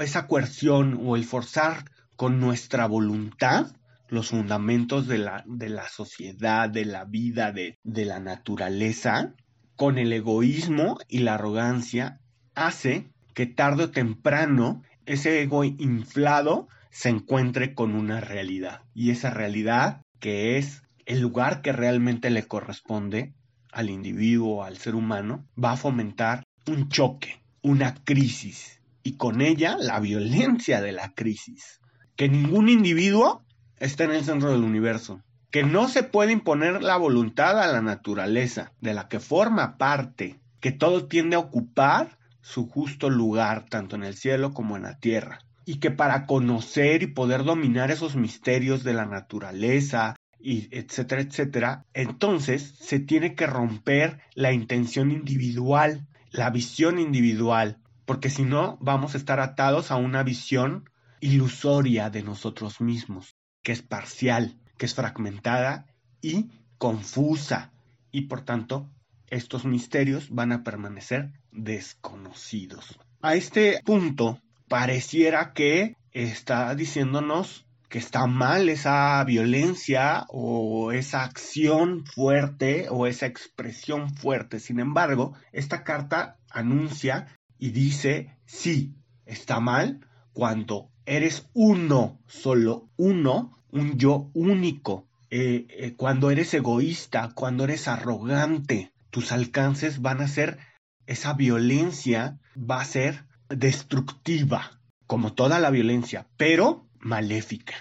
esa 0.00 0.26
coerción 0.26 1.00
o 1.04 1.16
el 1.16 1.24
forzar 1.24 1.84
con 2.16 2.40
nuestra 2.40 2.86
voluntad 2.86 3.72
los 4.08 4.28
fundamentos 4.28 5.06
de 5.06 5.18
la, 5.18 5.42
de 5.46 5.70
la 5.70 5.88
sociedad, 5.88 6.68
de 6.68 6.84
la 6.84 7.04
vida, 7.04 7.50
de, 7.50 7.78
de 7.82 8.04
la 8.04 8.20
naturaleza, 8.20 9.34
con 9.74 9.96
el 9.96 10.12
egoísmo 10.12 10.98
y 11.08 11.20
la 11.20 11.34
arrogancia, 11.34 12.20
hace 12.54 13.10
que 13.32 13.46
tarde 13.46 13.84
o 13.84 13.90
temprano 13.90 14.82
ese 15.06 15.40
ego 15.40 15.64
inflado 15.64 16.68
se 16.90 17.08
encuentre 17.08 17.74
con 17.74 17.94
una 17.94 18.20
realidad. 18.20 18.82
Y 18.94 19.10
esa 19.10 19.30
realidad 19.30 20.02
que 20.20 20.58
es 20.58 20.82
el 21.06 21.20
lugar 21.20 21.62
que 21.62 21.72
realmente 21.72 22.30
le 22.30 22.46
corresponde 22.46 23.32
al 23.72 23.90
individuo, 23.90 24.62
al 24.62 24.76
ser 24.76 24.94
humano, 24.94 25.44
va 25.62 25.72
a 25.72 25.76
fomentar 25.76 26.44
un 26.66 26.88
choque, 26.88 27.42
una 27.62 27.94
crisis 28.04 28.80
y 29.02 29.16
con 29.16 29.40
ella 29.40 29.76
la 29.78 29.98
violencia 29.98 30.80
de 30.80 30.92
la 30.92 31.12
crisis. 31.14 31.80
Que 32.14 32.28
ningún 32.28 32.68
individuo 32.68 33.42
está 33.78 34.04
en 34.04 34.12
el 34.12 34.24
centro 34.24 34.52
del 34.52 34.62
universo, 34.62 35.22
que 35.50 35.64
no 35.64 35.88
se 35.88 36.02
puede 36.02 36.32
imponer 36.32 36.82
la 36.82 36.96
voluntad 36.96 37.60
a 37.60 37.66
la 37.66 37.82
naturaleza 37.82 38.72
de 38.80 38.94
la 38.94 39.08
que 39.08 39.18
forma 39.18 39.76
parte, 39.76 40.40
que 40.60 40.72
todo 40.72 41.06
tiende 41.06 41.36
a 41.36 41.40
ocupar 41.40 42.18
su 42.40 42.68
justo 42.68 43.10
lugar 43.10 43.66
tanto 43.68 43.96
en 43.96 44.04
el 44.04 44.14
cielo 44.14 44.52
como 44.52 44.76
en 44.76 44.82
la 44.82 44.98
tierra, 44.98 45.40
y 45.64 45.78
que 45.78 45.90
para 45.90 46.26
conocer 46.26 47.02
y 47.02 47.06
poder 47.06 47.44
dominar 47.44 47.90
esos 47.90 48.16
misterios 48.16 48.84
de 48.84 48.94
la 48.94 49.06
naturaleza, 49.06 50.16
y 50.42 50.68
etcétera, 50.70 51.22
etcétera, 51.22 51.86
entonces 51.94 52.74
se 52.80 52.98
tiene 52.98 53.34
que 53.34 53.46
romper 53.46 54.20
la 54.34 54.52
intención 54.52 55.10
individual, 55.10 56.06
la 56.30 56.50
visión 56.50 56.98
individual, 56.98 57.78
porque 58.04 58.30
si 58.30 58.42
no 58.42 58.78
vamos 58.80 59.14
a 59.14 59.18
estar 59.18 59.40
atados 59.40 59.90
a 59.90 59.96
una 59.96 60.22
visión 60.22 60.90
ilusoria 61.20 62.10
de 62.10 62.22
nosotros 62.22 62.80
mismos, 62.80 63.36
que 63.62 63.72
es 63.72 63.82
parcial, 63.82 64.58
que 64.76 64.86
es 64.86 64.94
fragmentada 64.94 65.86
y 66.20 66.50
confusa, 66.78 67.72
y 68.10 68.22
por 68.22 68.42
tanto 68.42 68.90
estos 69.28 69.64
misterios 69.64 70.28
van 70.30 70.52
a 70.52 70.62
permanecer 70.62 71.32
desconocidos. 71.52 72.98
A 73.22 73.34
este 73.34 73.80
punto, 73.84 74.40
pareciera 74.68 75.52
que 75.52 75.96
está 76.10 76.74
diciéndonos 76.74 77.66
que 77.92 77.98
está 77.98 78.26
mal 78.26 78.70
esa 78.70 79.22
violencia 79.22 80.24
o 80.30 80.92
esa 80.92 81.24
acción 81.24 82.06
fuerte 82.06 82.86
o 82.88 83.06
esa 83.06 83.26
expresión 83.26 84.14
fuerte. 84.14 84.60
Sin 84.60 84.80
embargo, 84.80 85.34
esta 85.52 85.84
carta 85.84 86.38
anuncia 86.48 87.26
y 87.58 87.68
dice, 87.68 88.34
sí, 88.46 88.94
está 89.26 89.60
mal 89.60 90.00
cuando 90.32 90.90
eres 91.04 91.50
uno, 91.52 92.18
solo 92.26 92.88
uno, 92.96 93.62
un 93.70 93.98
yo 93.98 94.30
único, 94.32 95.06
eh, 95.28 95.66
eh, 95.68 95.94
cuando 95.94 96.30
eres 96.30 96.54
egoísta, 96.54 97.32
cuando 97.34 97.64
eres 97.64 97.88
arrogante, 97.88 98.94
tus 99.10 99.32
alcances 99.32 100.00
van 100.00 100.22
a 100.22 100.28
ser, 100.28 100.56
esa 101.04 101.34
violencia 101.34 102.40
va 102.56 102.80
a 102.80 102.86
ser 102.86 103.26
destructiva, 103.50 104.80
como 105.06 105.34
toda 105.34 105.60
la 105.60 105.68
violencia, 105.68 106.26
pero 106.38 106.88
maléfica. 107.02 107.74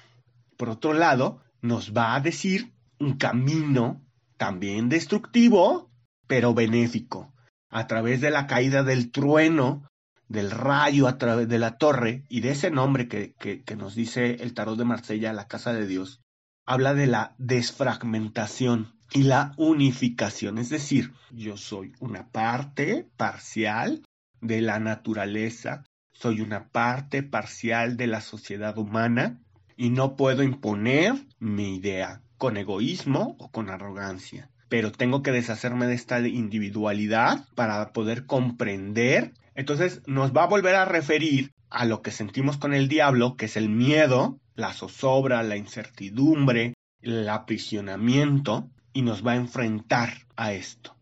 Por 0.58 0.70
otro 0.70 0.94
lado, 0.94 1.42
nos 1.62 1.94
va 1.94 2.16
a 2.16 2.20
decir 2.20 2.74
un 3.00 3.18
camino 3.18 4.02
también 4.38 4.90
destructivo, 4.90 5.92
pero 6.28 6.54
benéfico, 6.54 7.34
a 7.70 7.88
través 7.88 8.22
de 8.22 8.32
la 8.32 8.48
caída 8.48 8.84
del 8.84 9.12
trueno, 9.12 9.88
del 10.28 10.52
rayo 10.52 11.08
a 11.08 11.18
través 11.18 11.48
de 11.48 11.60
la 11.60 11.78
torre 11.78 12.24
y 12.30 12.42
de 12.42 12.52
ese 12.52 12.72
nombre 12.72 13.08
que, 13.08 13.34
que, 13.34 13.76
nos 13.76 13.96
dice 13.96 14.36
el 14.42 14.54
tarot 14.54 14.78
de 14.78 14.86
Marsella, 14.86 15.34
la 15.34 15.48
casa 15.48 15.74
de 15.74 15.86
Dios, 15.86 16.22
habla 16.66 16.94
de 16.94 17.08
la 17.08 17.36
desfragmentación 17.38 18.96
y 19.14 19.24
la 19.24 19.54
unificación, 19.58 20.58
es 20.58 20.70
decir, 20.70 21.12
yo 21.32 21.58
soy 21.58 21.94
una 22.00 22.30
parte 22.30 23.10
parcial 23.18 24.04
de 24.40 24.62
la 24.62 24.80
naturaleza, 24.80 25.84
soy 26.22 26.42
una 26.42 26.68
parte 26.70 27.24
parcial 27.24 27.98
de 27.98 28.06
la 28.06 28.22
sociedad 28.22 28.78
humana 28.78 29.40
y 29.76 29.90
no 29.90 30.16
puedo 30.16 30.44
imponer 30.44 31.16
mi 31.40 31.78
idea 31.78 32.22
con 32.38 32.58
egoísmo 32.58 33.36
o 33.40 33.50
con 33.50 33.72
arrogancia. 33.72 34.52
Pero 34.70 34.92
tengo 34.92 35.24
que 35.24 35.32
deshacerme 35.32 35.88
de 35.88 35.96
esta 35.96 36.20
individualidad 36.20 37.48
para 37.56 37.92
poder 37.92 38.28
comprender. 38.28 39.34
Entonces 39.56 40.04
nos 40.06 40.32
va 40.32 40.44
a 40.44 40.48
volver 40.48 40.76
a 40.76 40.86
referir 40.86 41.54
a 41.72 41.86
lo 41.86 42.04
que 42.04 42.12
sentimos 42.12 42.58
con 42.58 42.76
el 42.76 42.88
diablo, 42.88 43.36
que 43.36 43.46
es 43.46 43.58
el 43.58 43.70
miedo, 43.70 44.40
la 44.54 44.74
zozobra, 44.74 45.42
la 45.42 45.58
incertidumbre, 45.58 46.76
el 47.02 47.28
aprisionamiento, 47.30 48.70
y 48.94 49.02
nos 49.02 49.26
va 49.26 49.32
a 49.32 49.38
enfrentar 49.38 50.14
a 50.36 50.54
esto. 50.54 50.96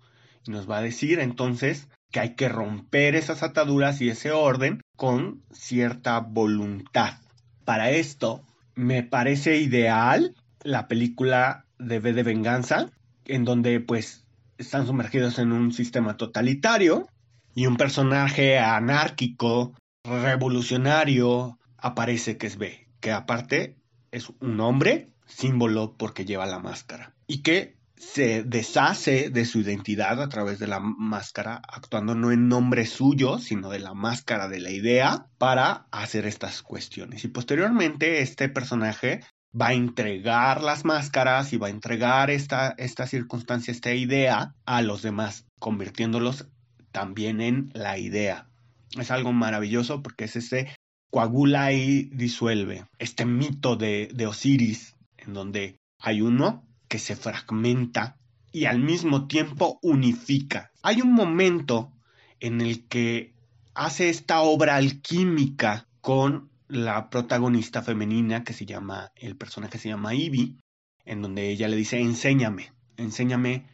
Y 0.45 0.51
nos 0.51 0.69
va 0.69 0.77
a 0.77 0.82
decir 0.82 1.19
entonces 1.19 1.89
que 2.12 2.21
hay 2.21 2.36
que 2.36 2.47
romper 2.47 3.15
esas 3.15 3.43
ataduras 3.43 3.99
y 3.99 4.10
ese 4.10 4.32
orden 4.32 4.82
con 4.99 5.45
cierta 5.53 6.19
voluntad. 6.19 7.19
Para 7.63 7.89
esto 7.91 8.43
me 8.75 9.01
parece 9.01 9.55
ideal 9.55 10.35
la 10.62 10.89
película 10.89 11.65
de 11.77 11.99
V 11.99 12.12
de 12.12 12.23
Venganza, 12.23 12.91
en 13.23 13.45
donde 13.45 13.79
pues 13.79 14.25
están 14.57 14.85
sumergidos 14.85 15.39
en 15.39 15.53
un 15.53 15.71
sistema 15.71 16.17
totalitario 16.17 17.07
y 17.55 17.65
un 17.65 17.77
personaje 17.77 18.59
anárquico, 18.59 19.73
revolucionario, 20.03 21.57
aparece 21.77 22.38
que 22.38 22.47
es 22.47 22.57
B, 22.57 22.89
que 22.99 23.13
aparte 23.13 23.77
es 24.12 24.29
un 24.41 24.59
hombre, 24.59 25.13
símbolo 25.25 25.95
porque 25.95 26.25
lleva 26.25 26.45
la 26.45 26.59
máscara, 26.59 27.15
y 27.25 27.41
que 27.41 27.78
se 27.99 28.43
deshace 28.43 29.29
de 29.29 29.43
su 29.43 29.59
identidad 29.59 30.21
a 30.21 30.29
través 30.29 30.57
de 30.57 30.67
la 30.67 30.79
máscara, 30.79 31.62
actuando 31.67 32.15
no 32.15 32.31
en 32.31 32.47
nombre 32.47 32.85
suyo, 32.85 33.39
sino 33.39 33.69
de 33.69 33.79
la 33.79 33.93
máscara 33.93 34.47
de 34.47 34.62
la 34.62 34.71
idea, 34.71 35.27
para 35.38 35.85
hacer 35.91 36.25
estas 36.25 36.62
cuestiones. 36.62 37.25
Y 37.25 37.27
posteriormente 37.27 38.21
este 38.21 38.47
personaje 38.47 39.19
va 39.59 39.67
a 39.67 39.73
entregar 39.73 40.63
las 40.63 40.85
máscaras 40.85 41.51
y 41.51 41.57
va 41.57 41.67
a 41.67 41.71
entregar 41.71 42.29
esta, 42.29 42.73
esta 42.77 43.05
circunstancia, 43.05 43.73
esta 43.73 43.93
idea 43.93 44.55
a 44.65 44.81
los 44.81 45.01
demás, 45.01 45.45
convirtiéndolos 45.59 46.47
también 46.93 47.41
en 47.41 47.69
la 47.73 47.97
idea. 47.97 48.49
Es 48.97 49.12
algo 49.12 49.33
maravilloso 49.33 50.01
porque 50.01 50.23
es 50.23 50.38
ese 50.38 50.73
coagula 51.12 51.73
y 51.73 52.03
disuelve 52.13 52.85
este 52.97 53.25
mito 53.25 53.75
de, 53.75 54.09
de 54.13 54.25
Osiris, 54.25 54.95
en 55.17 55.33
donde 55.33 55.79
hay 55.99 56.21
uno 56.21 56.68
que 56.89 56.99
se 56.99 57.15
fragmenta 57.15 58.17
y 58.52 58.65
al 58.65 58.80
mismo 58.80 59.28
tiempo 59.28 59.80
unifica. 59.82 60.71
Hay 60.82 61.02
un 61.02 61.13
momento 61.13 61.93
en 62.39 62.60
el 62.60 62.86
que 62.88 63.34
hace 63.73 64.10
esta 64.10 64.41
obra 64.41 64.75
alquímica 64.75 65.88
con 66.02 66.49
la 66.67 67.10
protagonista 67.10 67.82
femenina 67.82 68.43
que 68.43 68.54
se 68.54 68.65
llama, 68.65 69.12
el 69.15 69.36
personaje 69.36 69.78
se 69.78 69.89
llama 69.89 70.13
Ivy, 70.13 70.58
en 71.06 71.21
donde 71.21 71.49
ella 71.49 71.67
le 71.67 71.75
dice, 71.75 71.99
enséñame, 71.99 72.73
enséñame 72.97 73.65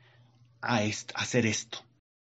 a, 0.62 0.82
hacer 1.15 1.45
esto. 1.45 1.80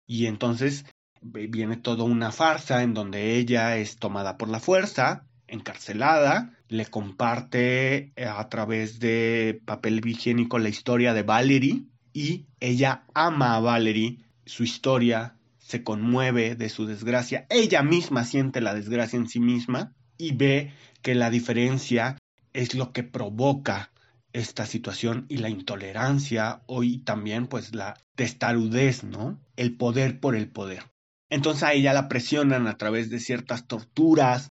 Y 0.06 0.26
entonces 0.26 0.84
viene 1.20 1.76
toda 1.76 2.04
una 2.04 2.32
farsa 2.32 2.82
en 2.82 2.94
donde 2.94 3.36
ella 3.36 3.76
es 3.76 3.98
tomada 3.98 4.38
por 4.38 4.48
la 4.48 4.60
fuerza, 4.60 5.27
encarcelada, 5.48 6.54
le 6.68 6.86
comparte 6.86 8.12
eh, 8.14 8.24
a 8.24 8.48
través 8.48 9.00
de 9.00 9.60
papel 9.64 10.06
higiénico 10.06 10.58
la 10.58 10.68
historia 10.68 11.14
de 11.14 11.22
Valerie 11.22 11.84
y 12.12 12.46
ella 12.60 13.04
ama 13.14 13.56
a 13.56 13.60
Valerie, 13.60 14.18
su 14.46 14.62
historia 14.62 15.36
se 15.58 15.82
conmueve 15.82 16.54
de 16.54 16.68
su 16.68 16.86
desgracia, 16.86 17.46
ella 17.50 17.82
misma 17.82 18.24
siente 18.24 18.60
la 18.60 18.74
desgracia 18.74 19.18
en 19.18 19.28
sí 19.28 19.40
misma 19.40 19.92
y 20.16 20.32
ve 20.34 20.72
que 21.02 21.14
la 21.14 21.30
diferencia 21.30 22.16
es 22.52 22.74
lo 22.74 22.92
que 22.92 23.02
provoca 23.02 23.90
esta 24.32 24.66
situación 24.66 25.26
y 25.28 25.38
la 25.38 25.48
intolerancia 25.48 26.62
hoy 26.66 26.98
también 26.98 27.46
pues 27.46 27.74
la 27.74 27.96
testarudez, 28.14 29.04
¿no? 29.04 29.38
El 29.56 29.76
poder 29.76 30.20
por 30.20 30.36
el 30.36 30.48
poder. 30.48 30.84
Entonces 31.30 31.62
a 31.62 31.72
ella 31.72 31.92
la 31.92 32.08
presionan 32.08 32.66
a 32.66 32.76
través 32.76 33.10
de 33.10 33.20
ciertas 33.20 33.66
torturas, 33.66 34.48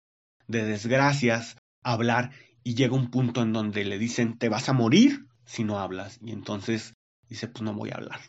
de 0.48 0.64
desgracias, 0.64 1.56
hablar 1.82 2.32
y 2.62 2.74
llega 2.74 2.94
un 2.94 3.10
punto 3.10 3.42
en 3.42 3.52
donde 3.52 3.84
le 3.84 3.98
dicen 3.98 4.38
te 4.38 4.48
vas 4.48 4.68
a 4.68 4.72
morir 4.72 5.26
si 5.44 5.64
no 5.64 5.78
hablas 5.78 6.18
y 6.22 6.32
entonces 6.32 6.94
dice 7.28 7.48
pues 7.48 7.62
no 7.62 7.74
voy 7.74 7.90
a 7.90 7.96
hablar. 7.96 8.20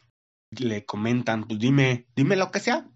Le 0.51 0.85
comentan 0.85 1.47
pues 1.47 1.59
dime, 1.59 2.07
dime 2.15 2.35
lo 2.35 2.51
que 2.51 2.59
sea, 2.59 2.87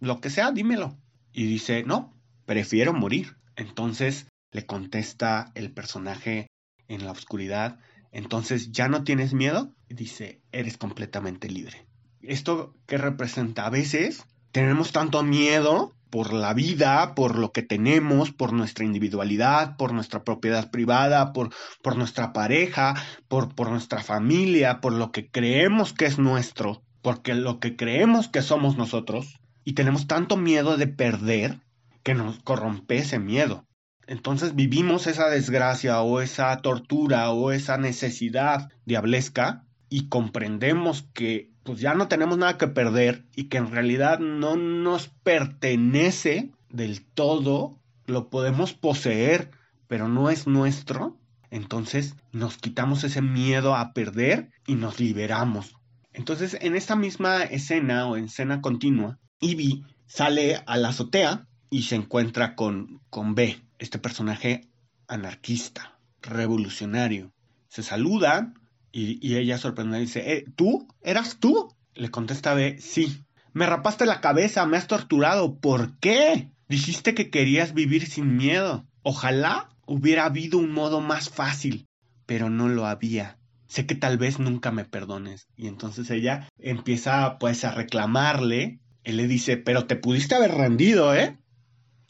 lo 0.00 0.20
que 0.20 0.30
sea, 0.30 0.52
dímelo. 0.52 0.96
Y 1.32 1.46
dice 1.46 1.82
no, 1.84 2.16
prefiero 2.44 2.92
morir. 2.92 3.36
Entonces 3.56 4.28
le 4.52 4.66
contesta 4.66 5.50
el 5.54 5.72
personaje 5.72 6.46
en 6.88 7.04
la 7.04 7.12
oscuridad, 7.12 7.78
entonces 8.12 8.72
ya 8.72 8.88
no 8.88 9.04
tienes 9.04 9.34
miedo, 9.34 9.74
y 9.88 9.94
dice, 9.94 10.40
eres 10.52 10.78
completamente 10.78 11.48
libre. 11.48 11.86
¿Esto 12.22 12.74
qué 12.86 12.98
representa? 12.98 13.66
A 13.66 13.70
veces 13.70 14.24
tenemos 14.52 14.92
tanto 14.92 15.22
miedo 15.22 15.95
por 16.10 16.32
la 16.32 16.54
vida, 16.54 17.14
por 17.14 17.38
lo 17.38 17.52
que 17.52 17.62
tenemos, 17.62 18.32
por 18.32 18.52
nuestra 18.52 18.84
individualidad, 18.84 19.76
por 19.76 19.92
nuestra 19.92 20.24
propiedad 20.24 20.70
privada, 20.70 21.32
por, 21.32 21.50
por 21.82 21.96
nuestra 21.96 22.32
pareja, 22.32 22.94
por, 23.28 23.54
por 23.54 23.70
nuestra 23.70 24.02
familia, 24.02 24.80
por 24.80 24.92
lo 24.92 25.12
que 25.12 25.30
creemos 25.30 25.92
que 25.92 26.06
es 26.06 26.18
nuestro, 26.18 26.82
porque 27.02 27.34
lo 27.34 27.60
que 27.60 27.76
creemos 27.76 28.28
que 28.28 28.42
somos 28.42 28.76
nosotros, 28.76 29.38
y 29.64 29.74
tenemos 29.74 30.06
tanto 30.06 30.36
miedo 30.36 30.76
de 30.76 30.86
perder 30.86 31.60
que 32.02 32.14
nos 32.14 32.38
corrompe 32.42 32.98
ese 32.98 33.18
miedo. 33.18 33.66
Entonces 34.06 34.54
vivimos 34.54 35.08
esa 35.08 35.28
desgracia 35.28 36.00
o 36.00 36.20
esa 36.20 36.56
tortura 36.58 37.30
o 37.30 37.50
esa 37.50 37.76
necesidad 37.76 38.68
diablesca 38.84 39.65
y 39.88 40.08
comprendemos 40.08 41.02
que 41.14 41.50
pues 41.62 41.80
ya 41.80 41.94
no 41.94 42.08
tenemos 42.08 42.38
nada 42.38 42.58
que 42.58 42.68
perder 42.68 43.24
y 43.34 43.44
que 43.44 43.58
en 43.58 43.70
realidad 43.70 44.18
no 44.20 44.56
nos 44.56 45.08
pertenece 45.08 46.52
del 46.70 47.04
todo, 47.04 47.78
lo 48.06 48.30
podemos 48.30 48.72
poseer, 48.72 49.50
pero 49.88 50.08
no 50.08 50.30
es 50.30 50.46
nuestro. 50.46 51.18
Entonces 51.50 52.14
nos 52.32 52.56
quitamos 52.56 53.04
ese 53.04 53.22
miedo 53.22 53.74
a 53.74 53.92
perder 53.92 54.50
y 54.66 54.74
nos 54.74 55.00
liberamos. 55.00 55.74
Entonces 56.12 56.56
en 56.60 56.76
esta 56.76 56.96
misma 56.96 57.42
escena 57.42 58.06
o 58.06 58.16
escena 58.16 58.60
continua, 58.60 59.18
Ivy 59.40 59.84
sale 60.06 60.62
a 60.66 60.76
la 60.76 60.88
azotea 60.88 61.46
y 61.68 61.82
se 61.82 61.96
encuentra 61.96 62.54
con, 62.54 63.00
con 63.10 63.34
B, 63.34 63.60
este 63.78 63.98
personaje 63.98 64.68
anarquista, 65.08 65.98
revolucionario. 66.22 67.32
Se 67.68 67.82
saludan 67.82 68.54
y, 68.98 69.36
ella 69.36 69.58
sorprendida 69.58 69.98
dice, 69.98 70.32
eh, 70.32 70.44
¿tú? 70.56 70.88
¿Eras 71.02 71.38
tú? 71.38 71.74
Le 71.94 72.10
contesta 72.10 72.54
B, 72.54 72.78
sí. 72.80 73.24
Me 73.52 73.66
rapaste 73.66 74.06
la 74.06 74.20
cabeza, 74.20 74.64
me 74.66 74.78
has 74.78 74.86
torturado. 74.86 75.58
¿Por 75.58 75.98
qué? 75.98 76.50
Dijiste 76.68 77.14
que 77.14 77.30
querías 77.30 77.74
vivir 77.74 78.06
sin 78.06 78.36
miedo. 78.36 78.86
Ojalá 79.02 79.68
hubiera 79.86 80.24
habido 80.24 80.58
un 80.58 80.72
modo 80.72 81.00
más 81.00 81.28
fácil, 81.28 81.86
pero 82.24 82.48
no 82.48 82.68
lo 82.68 82.86
había. 82.86 83.38
Sé 83.66 83.86
que 83.86 83.94
tal 83.94 84.16
vez 84.16 84.38
nunca 84.38 84.72
me 84.72 84.84
perdones. 84.84 85.46
Y 85.56 85.66
entonces 85.66 86.10
ella 86.10 86.48
empieza 86.58 87.38
pues 87.38 87.64
a 87.64 87.72
reclamarle. 87.72 88.80
Él 89.04 89.18
le 89.18 89.28
dice, 89.28 89.58
pero 89.58 89.86
te 89.86 89.96
pudiste 89.96 90.34
haber 90.34 90.52
rendido, 90.52 91.14
¿eh? 91.14 91.38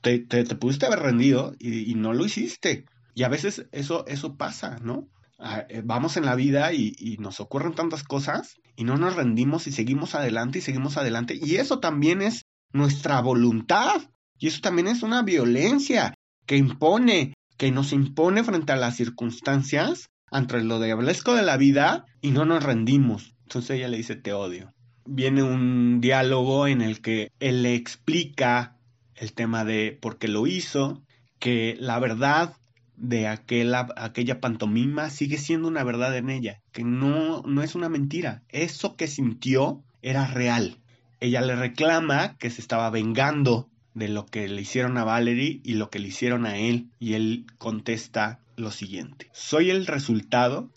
te, 0.03 0.45
pudiste 0.55 0.87
haber 0.87 1.01
rendido 1.01 1.55
y, 1.59 1.95
no 1.97 2.13
lo 2.13 2.25
hiciste. 2.25 2.85
Y 3.15 3.25
a 3.25 3.29
veces 3.29 3.67
eso, 3.73 4.07
eso 4.07 4.37
pasa, 4.37 4.79
¿no? 4.83 5.09
Ah, 5.39 5.67
eh, 5.69 5.83
vamos 5.85 6.17
en 6.17 6.25
la 6.25 6.35
vida 6.35 6.73
y, 6.73 7.17
nos 7.19 7.41
ocurren 7.41 7.75
tantas 7.75 8.03
cosas 8.05 8.57
y 8.75 8.85
no 8.85 8.97
nos 8.97 9.17
rendimos 9.17 9.67
y 9.67 9.73
seguimos 9.73 10.15
adelante 10.15 10.59
y 10.59 10.63
seguimos 10.63 10.97
adelante. 10.97 11.39
Y 11.41 11.57
eso 11.57 11.79
también 11.79 12.23
es 12.23 12.47
nuestra 12.73 13.21
voluntad. 13.21 14.03
Y 14.39 14.49
eso 14.49 14.61
también 14.61 14.89
es 14.89 15.03
una 15.03 15.23
violencia 15.23 16.15
que 16.47 16.57
impone, 16.57 17.35
que 17.57 17.71
nos 17.71 17.93
impone 17.93 18.45
frente 18.45 18.73
a 18.73 18.77
las 18.77 18.97
circunstancias, 18.97 20.09
ante 20.31 20.63
lo 20.63 20.81
diablesco 20.81 21.35
de 21.35 21.43
la 21.43 21.57
vida, 21.57 22.05
y 22.21 22.31
no 22.31 22.45
nos 22.45 22.63
rendimos. 22.63 23.35
Entonces 23.43 23.71
ella 23.71 23.89
le 23.89 23.97
dice, 23.99 24.17
te 24.17 24.33
odio. 24.33 24.73
Viene 25.07 25.43
un 25.43 26.01
diálogo 26.01 26.67
en 26.67 26.83
el 26.83 27.01
que 27.01 27.31
él 27.41 27.63
le 27.63 27.75
explica 27.75 28.77
el 29.15 29.33
tema 29.33 29.65
de 29.65 29.99
por 30.01 30.19
qué 30.19 30.29
lo 30.29 30.47
hizo, 30.47 31.03
que 31.39 31.77
la 31.79 31.99
verdad 31.99 32.57
de 32.97 33.29
aquella, 33.29 34.41
pantomima 34.41 35.11
sigue 35.11 35.39
siendo 35.39 35.69
una 35.69 35.85
verdad 35.85 36.17
en 36.17 36.31
ella, 36.31 36.61
que 36.73 36.85
no, 36.85 37.43
no 37.43 37.63
es 37.63 37.75
una 37.75 37.89
mentira. 37.89 38.43
Eso 38.49 38.97
que 38.97 39.09
sintió 39.09 39.83
era 40.03 40.27
real. 40.27 40.79
Ella 41.21 41.41
le 41.41 41.57
reclama 41.57 42.37
que 42.39 42.51
se 42.51 42.61
estaba 42.61 42.91
vengando 42.91 43.69
de 43.95 44.09
lo 44.09 44.27
que 44.27 44.49
le 44.49 44.61
hicieron 44.61 44.99
a 44.99 45.05
Valerie 45.05 45.61
y 45.65 45.75
lo 45.75 45.91
que 45.91 45.99
le 45.99 46.09
hicieron 46.09 46.45
a 46.47 46.59
él, 46.59 46.91
y 46.99 47.15
él 47.15 47.47
contesta 47.59 48.41
lo 48.57 48.71
siguiente. 48.71 49.29
Soy 49.33 49.71
el 49.71 49.87
resultado 49.87 50.71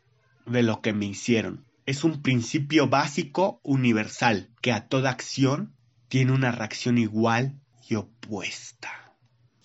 de 0.46 0.64
lo 0.64 0.82
que 0.82 0.94
me 0.94 1.06
hicieron. 1.06 1.66
Es 1.86 2.04
un 2.04 2.22
principio 2.22 2.88
básico 2.88 3.60
universal 3.64 4.50
que 4.62 4.72
a 4.72 4.88
toda 4.88 5.10
acción 5.10 5.74
tiene 6.08 6.32
una 6.32 6.52
reacción 6.52 6.98
igual 6.98 7.60
opuesta. 7.96 9.14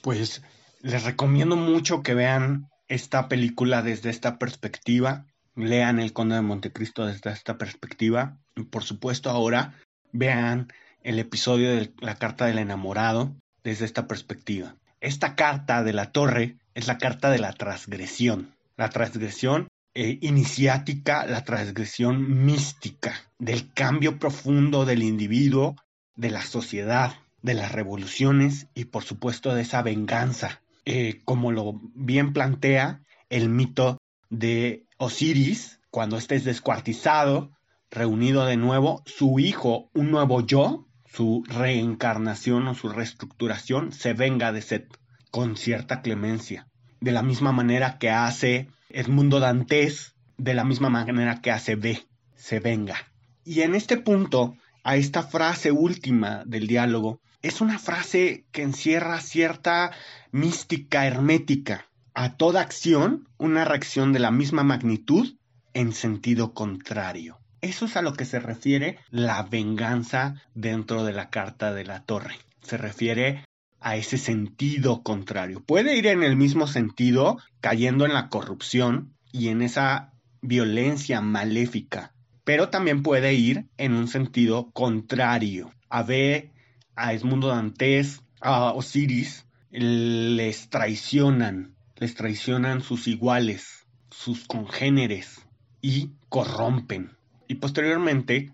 Pues 0.02 0.42
les 0.84 1.02
recomiendo 1.02 1.56
mucho 1.56 2.02
que 2.02 2.12
vean 2.12 2.68
esta 2.88 3.26
película 3.26 3.80
desde 3.80 4.10
esta 4.10 4.38
perspectiva, 4.38 5.24
lean 5.56 5.98
El 5.98 6.12
Conde 6.12 6.34
de 6.34 6.42
Montecristo 6.42 7.06
desde 7.06 7.30
esta 7.30 7.56
perspectiva 7.56 8.36
y 8.54 8.64
por 8.64 8.84
supuesto 8.84 9.30
ahora 9.30 9.80
vean 10.12 10.68
el 11.02 11.18
episodio 11.18 11.70
de 11.70 11.94
la 12.00 12.16
carta 12.16 12.44
del 12.44 12.58
enamorado 12.58 13.34
desde 13.62 13.86
esta 13.86 14.06
perspectiva. 14.06 14.76
Esta 15.00 15.34
carta 15.36 15.82
de 15.82 15.94
la 15.94 16.12
torre 16.12 16.58
es 16.74 16.86
la 16.86 16.98
carta 16.98 17.30
de 17.30 17.38
la 17.38 17.54
transgresión, 17.54 18.54
la 18.76 18.90
transgresión 18.90 19.68
eh, 19.94 20.18
iniciática, 20.20 21.24
la 21.24 21.44
transgresión 21.44 22.44
mística, 22.44 23.14
del 23.38 23.72
cambio 23.72 24.18
profundo 24.18 24.84
del 24.84 25.02
individuo, 25.02 25.76
de 26.14 26.28
la 26.28 26.42
sociedad, 26.42 27.14
de 27.40 27.54
las 27.54 27.72
revoluciones 27.72 28.66
y 28.74 28.84
por 28.84 29.04
supuesto 29.04 29.54
de 29.54 29.62
esa 29.62 29.80
venganza, 29.80 30.60
eh, 30.84 31.22
como 31.24 31.52
lo 31.52 31.80
bien 31.94 32.32
plantea 32.32 33.02
el 33.30 33.48
mito 33.48 33.98
de 34.30 34.86
Osiris, 34.98 35.80
cuando 35.90 36.16
este 36.16 36.34
es 36.34 36.44
descuartizado, 36.44 37.50
reunido 37.90 38.44
de 38.44 38.56
nuevo, 38.56 39.02
su 39.06 39.38
hijo, 39.38 39.90
un 39.94 40.10
nuevo 40.10 40.44
yo, 40.44 40.86
su 41.06 41.44
reencarnación 41.46 42.66
o 42.66 42.74
su 42.74 42.88
reestructuración, 42.88 43.92
se 43.92 44.12
venga 44.12 44.52
de 44.52 44.62
Set 44.62 44.98
con 45.30 45.56
cierta 45.56 46.02
clemencia. 46.02 46.68
De 47.00 47.12
la 47.12 47.22
misma 47.22 47.52
manera 47.52 47.98
que 47.98 48.10
hace 48.10 48.68
Edmundo 48.88 49.40
Dantes, 49.40 50.14
de 50.36 50.54
la 50.54 50.64
misma 50.64 50.90
manera 50.90 51.40
que 51.40 51.50
hace 51.50 51.76
B, 51.76 52.04
se 52.34 52.60
venga. 52.60 52.96
Y 53.44 53.60
en 53.60 53.74
este 53.74 53.96
punto, 53.96 54.56
a 54.82 54.96
esta 54.96 55.22
frase 55.22 55.70
última 55.70 56.42
del 56.46 56.66
diálogo, 56.66 57.20
es 57.44 57.60
una 57.60 57.78
frase 57.78 58.46
que 58.52 58.62
encierra 58.62 59.20
cierta 59.20 59.92
mística 60.32 61.06
hermética. 61.06 61.86
A 62.14 62.38
toda 62.38 62.62
acción, 62.62 63.28
una 63.36 63.66
reacción 63.66 64.14
de 64.14 64.18
la 64.18 64.30
misma 64.30 64.64
magnitud 64.64 65.36
en 65.74 65.92
sentido 65.92 66.54
contrario. 66.54 67.38
Eso 67.60 67.84
es 67.84 67.96
a 67.96 68.02
lo 68.02 68.14
que 68.14 68.24
se 68.24 68.40
refiere 68.40 68.98
la 69.10 69.42
venganza 69.42 70.36
dentro 70.54 71.04
de 71.04 71.12
la 71.12 71.28
carta 71.28 71.74
de 71.74 71.84
la 71.84 72.02
torre. 72.02 72.34
Se 72.62 72.78
refiere 72.78 73.44
a 73.78 73.96
ese 73.96 74.16
sentido 74.16 75.02
contrario. 75.02 75.62
Puede 75.62 75.96
ir 75.96 76.06
en 76.06 76.22
el 76.22 76.36
mismo 76.36 76.66
sentido, 76.66 77.36
cayendo 77.60 78.06
en 78.06 78.14
la 78.14 78.30
corrupción 78.30 79.12
y 79.32 79.48
en 79.48 79.60
esa 79.60 80.14
violencia 80.40 81.20
maléfica, 81.20 82.14
pero 82.44 82.70
también 82.70 83.02
puede 83.02 83.34
ir 83.34 83.66
en 83.76 83.92
un 83.92 84.08
sentido 84.08 84.70
contrario. 84.72 85.74
A 85.90 86.02
B, 86.02 86.53
a 86.96 87.12
Esmundo 87.12 87.48
Dantes, 87.48 88.22
a 88.40 88.72
Osiris, 88.72 89.46
les 89.70 90.68
traicionan, 90.70 91.74
les 91.96 92.14
traicionan 92.14 92.80
sus 92.80 93.08
iguales, 93.08 93.86
sus 94.10 94.46
congéneres 94.46 95.46
y 95.80 96.12
corrompen. 96.28 97.16
Y 97.48 97.56
posteriormente 97.56 98.52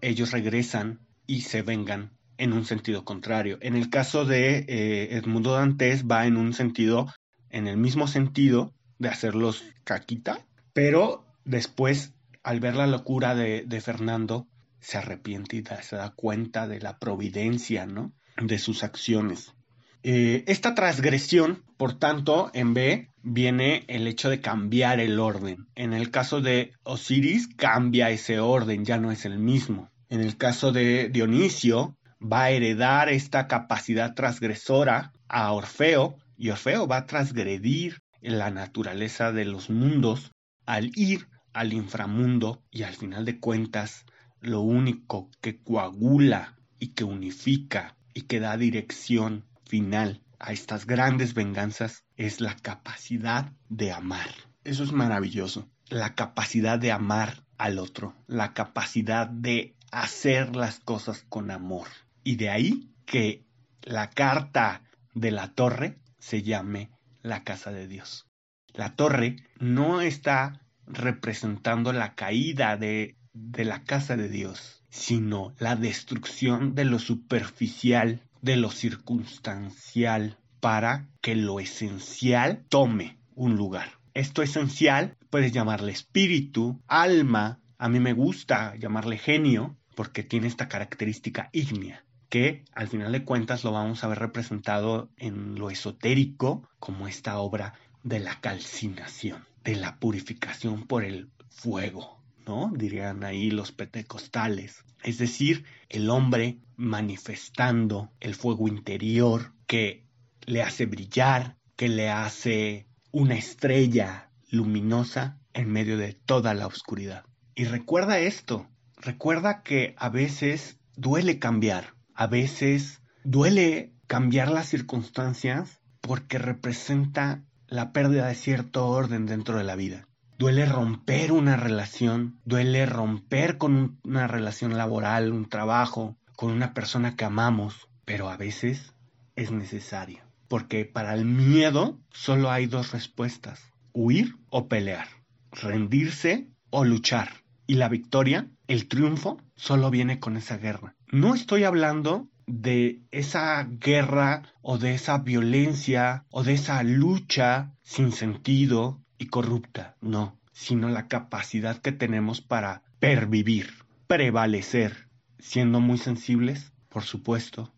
ellos 0.00 0.32
regresan 0.32 1.00
y 1.26 1.42
se 1.42 1.62
vengan 1.62 2.10
en 2.38 2.52
un 2.52 2.64
sentido 2.64 3.04
contrario. 3.04 3.58
En 3.60 3.76
el 3.76 3.88
caso 3.88 4.24
de 4.24 4.64
eh, 4.68 5.16
Edmundo 5.16 5.52
Dantes 5.52 6.04
va 6.06 6.26
en 6.26 6.36
un 6.36 6.52
sentido, 6.54 7.12
en 7.50 7.68
el 7.68 7.76
mismo 7.76 8.08
sentido 8.08 8.72
de 8.98 9.08
hacerlos 9.08 9.64
caquita, 9.84 10.44
pero 10.72 11.24
después, 11.44 12.14
al 12.42 12.60
ver 12.60 12.74
la 12.74 12.86
locura 12.86 13.34
de, 13.34 13.80
Fernando, 13.80 14.46
se 14.82 14.98
arrepiente 14.98 15.56
y 15.56 15.64
se 15.82 15.96
da 15.96 16.10
cuenta 16.10 16.66
de 16.68 16.80
la 16.80 16.98
providencia, 16.98 17.86
¿no? 17.86 18.12
De 18.36 18.58
sus 18.58 18.82
acciones. 18.82 19.54
Eh, 20.02 20.44
esta 20.48 20.74
transgresión, 20.74 21.62
por 21.76 21.98
tanto, 21.98 22.50
en 22.52 22.74
B 22.74 23.10
viene 23.22 23.84
el 23.86 24.08
hecho 24.08 24.28
de 24.28 24.40
cambiar 24.40 24.98
el 24.98 25.20
orden. 25.20 25.68
En 25.76 25.92
el 25.92 26.10
caso 26.10 26.40
de 26.40 26.72
Osiris, 26.82 27.48
cambia 27.56 28.10
ese 28.10 28.40
orden, 28.40 28.84
ya 28.84 28.98
no 28.98 29.12
es 29.12 29.24
el 29.24 29.38
mismo. 29.38 29.90
En 30.08 30.20
el 30.20 30.36
caso 30.36 30.72
de 30.72 31.08
Dionisio, 31.08 31.96
va 32.20 32.44
a 32.44 32.50
heredar 32.50 33.08
esta 33.08 33.46
capacidad 33.46 34.14
transgresora 34.14 35.12
a 35.28 35.52
Orfeo 35.52 36.16
y 36.36 36.50
Orfeo 36.50 36.86
va 36.86 36.98
a 36.98 37.06
transgredir 37.06 38.02
la 38.20 38.50
naturaleza 38.50 39.32
de 39.32 39.44
los 39.44 39.70
mundos 39.70 40.32
al 40.66 40.90
ir 40.94 41.28
al 41.52 41.72
inframundo 41.72 42.62
y 42.70 42.82
al 42.82 42.94
final 42.94 43.24
de 43.24 43.38
cuentas 43.38 44.04
lo 44.42 44.60
único 44.60 45.30
que 45.40 45.58
coagula 45.62 46.56
y 46.78 46.88
que 46.88 47.04
unifica 47.04 47.96
y 48.12 48.22
que 48.22 48.40
da 48.40 48.56
dirección 48.56 49.44
final 49.64 50.20
a 50.38 50.52
estas 50.52 50.84
grandes 50.84 51.32
venganzas 51.32 52.04
es 52.16 52.40
la 52.40 52.56
capacidad 52.56 53.52
de 53.68 53.92
amar. 53.92 54.28
Eso 54.64 54.82
es 54.82 54.92
maravilloso. 54.92 55.70
La 55.88 56.14
capacidad 56.14 56.78
de 56.78 56.90
amar 56.90 57.44
al 57.56 57.78
otro, 57.78 58.14
la 58.26 58.52
capacidad 58.52 59.28
de 59.28 59.76
hacer 59.92 60.56
las 60.56 60.80
cosas 60.80 61.24
con 61.28 61.50
amor. 61.52 61.86
Y 62.24 62.36
de 62.36 62.50
ahí 62.50 62.90
que 63.06 63.46
la 63.82 64.10
carta 64.10 64.82
de 65.14 65.30
la 65.30 65.54
torre 65.54 65.98
se 66.18 66.42
llame 66.42 66.90
la 67.22 67.44
casa 67.44 67.70
de 67.70 67.86
Dios. 67.86 68.26
La 68.72 68.96
torre 68.96 69.36
no 69.60 70.00
está 70.00 70.66
representando 70.86 71.92
la 71.92 72.14
caída 72.14 72.76
de, 72.76 73.16
de 73.32 73.64
la 73.64 73.84
casa 73.84 74.16
de 74.16 74.28
Dios, 74.28 74.84
sino 74.90 75.54
la 75.58 75.76
destrucción 75.76 76.74
de 76.74 76.84
lo 76.84 76.98
superficial, 76.98 78.20
de 78.40 78.56
lo 78.56 78.70
circunstancial, 78.70 80.38
para 80.60 81.08
que 81.20 81.34
lo 81.34 81.58
esencial 81.58 82.64
tome 82.68 83.18
un 83.34 83.56
lugar. 83.56 83.98
Esto 84.14 84.42
esencial 84.42 85.16
puedes 85.30 85.52
llamarle 85.52 85.92
espíritu, 85.92 86.80
alma, 86.86 87.60
a 87.78 87.88
mí 87.88 87.98
me 87.98 88.12
gusta 88.12 88.76
llamarle 88.76 89.18
genio, 89.18 89.76
porque 89.96 90.22
tiene 90.22 90.46
esta 90.46 90.68
característica 90.68 91.48
ígnea 91.52 92.04
que 92.32 92.64
al 92.72 92.88
final 92.88 93.12
de 93.12 93.24
cuentas 93.24 93.62
lo 93.62 93.72
vamos 93.72 94.02
a 94.02 94.08
ver 94.08 94.18
representado 94.18 95.10
en 95.18 95.56
lo 95.56 95.68
esotérico 95.68 96.66
como 96.78 97.06
esta 97.06 97.38
obra 97.38 97.74
de 98.04 98.20
la 98.20 98.40
calcinación, 98.40 99.44
de 99.64 99.76
la 99.76 99.98
purificación 99.98 100.86
por 100.86 101.04
el 101.04 101.30
fuego, 101.50 102.21
¿no? 102.46 102.72
Dirían 102.74 103.24
ahí 103.24 103.50
los 103.50 103.72
pentecostales. 103.72 104.84
Es 105.02 105.18
decir, 105.18 105.64
el 105.88 106.10
hombre 106.10 106.58
manifestando 106.76 108.12
el 108.20 108.34
fuego 108.34 108.68
interior 108.68 109.52
que 109.66 110.06
le 110.46 110.62
hace 110.62 110.86
brillar, 110.86 111.56
que 111.76 111.88
le 111.88 112.10
hace 112.10 112.86
una 113.10 113.34
estrella 113.34 114.30
luminosa 114.50 115.38
en 115.54 115.70
medio 115.70 115.96
de 115.96 116.12
toda 116.12 116.54
la 116.54 116.66
oscuridad. 116.66 117.24
Y 117.54 117.64
recuerda 117.64 118.18
esto, 118.18 118.68
recuerda 118.96 119.62
que 119.62 119.94
a 119.98 120.08
veces 120.08 120.78
duele 120.96 121.38
cambiar, 121.38 121.94
a 122.14 122.26
veces 122.26 123.02
duele 123.24 123.92
cambiar 124.06 124.50
las 124.50 124.68
circunstancias 124.68 125.80
porque 126.00 126.38
representa 126.38 127.42
la 127.66 127.92
pérdida 127.92 128.28
de 128.28 128.34
cierto 128.34 128.86
orden 128.88 129.26
dentro 129.26 129.56
de 129.56 129.64
la 129.64 129.76
vida. 129.76 130.08
Duele 130.42 130.66
romper 130.66 131.30
una 131.30 131.54
relación, 131.54 132.40
duele 132.44 132.84
romper 132.84 133.58
con 133.58 134.00
una 134.02 134.26
relación 134.26 134.76
laboral, 134.76 135.32
un 135.32 135.48
trabajo, 135.48 136.16
con 136.34 136.50
una 136.50 136.74
persona 136.74 137.14
que 137.14 137.24
amamos, 137.24 137.88
pero 138.04 138.28
a 138.28 138.36
veces 138.36 138.92
es 139.36 139.52
necesario. 139.52 140.24
Porque 140.48 140.84
para 140.84 141.14
el 141.14 141.26
miedo 141.26 142.00
solo 142.10 142.50
hay 142.50 142.66
dos 142.66 142.90
respuestas, 142.90 143.70
huir 143.92 144.34
o 144.50 144.66
pelear, 144.66 145.06
rendirse 145.52 146.48
o 146.70 146.84
luchar. 146.84 147.44
Y 147.68 147.74
la 147.74 147.88
victoria, 147.88 148.50
el 148.66 148.88
triunfo, 148.88 149.40
solo 149.54 149.92
viene 149.92 150.18
con 150.18 150.36
esa 150.36 150.56
guerra. 150.56 150.96
No 151.12 151.36
estoy 151.36 151.62
hablando 151.62 152.26
de 152.48 153.00
esa 153.12 153.62
guerra 153.70 154.42
o 154.60 154.76
de 154.76 154.94
esa 154.94 155.18
violencia 155.18 156.24
o 156.32 156.42
de 156.42 156.54
esa 156.54 156.82
lucha 156.82 157.76
sin 157.84 158.10
sentido 158.10 159.02
y 159.22 159.26
corrupta, 159.26 159.96
no, 160.00 160.36
sino 160.52 160.88
la 160.88 161.08
capacidad 161.08 161.78
que 161.78 161.92
tenemos 161.92 162.40
para 162.40 162.82
pervivir, 162.98 163.70
prevalecer, 164.06 165.08
siendo 165.38 165.80
muy 165.80 165.98
sensibles, 165.98 166.72
por 166.88 167.04
supuesto, 167.04 167.72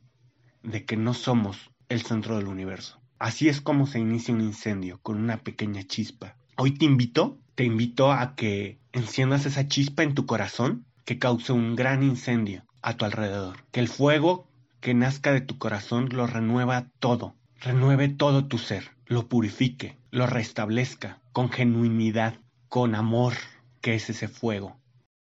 de 0.62 0.84
que 0.84 0.96
no 0.96 1.14
somos 1.14 1.70
el 1.88 2.02
centro 2.02 2.36
del 2.36 2.48
universo. 2.48 3.00
Así 3.18 3.48
es 3.48 3.60
como 3.60 3.86
se 3.86 4.00
inicia 4.00 4.34
un 4.34 4.40
incendio, 4.40 4.98
con 5.02 5.18
una 5.18 5.38
pequeña 5.38 5.82
chispa. 5.84 6.36
Hoy 6.56 6.72
te 6.72 6.84
invito, 6.84 7.38
te 7.54 7.64
invito 7.64 8.10
a 8.10 8.34
que 8.34 8.78
enciendas 8.92 9.46
esa 9.46 9.68
chispa 9.68 10.02
en 10.02 10.14
tu 10.14 10.26
corazón 10.26 10.86
que 11.04 11.18
cause 11.18 11.52
un 11.52 11.76
gran 11.76 12.02
incendio 12.02 12.64
a 12.82 12.94
tu 12.94 13.04
alrededor. 13.04 13.64
Que 13.70 13.80
el 13.80 13.88
fuego 13.88 14.48
que 14.80 14.94
nazca 14.94 15.32
de 15.32 15.40
tu 15.40 15.58
corazón 15.58 16.08
lo 16.10 16.26
renueva 16.26 16.88
todo, 16.98 17.34
renueve 17.60 18.08
todo 18.08 18.46
tu 18.46 18.58
ser, 18.58 18.93
lo 19.06 19.28
purifique, 19.28 19.98
lo 20.10 20.26
restablezca 20.26 21.20
con 21.32 21.50
genuinidad, 21.50 22.40
con 22.68 22.94
amor, 22.94 23.34
que 23.80 23.94
es 23.94 24.08
ese 24.10 24.28
fuego. 24.28 24.80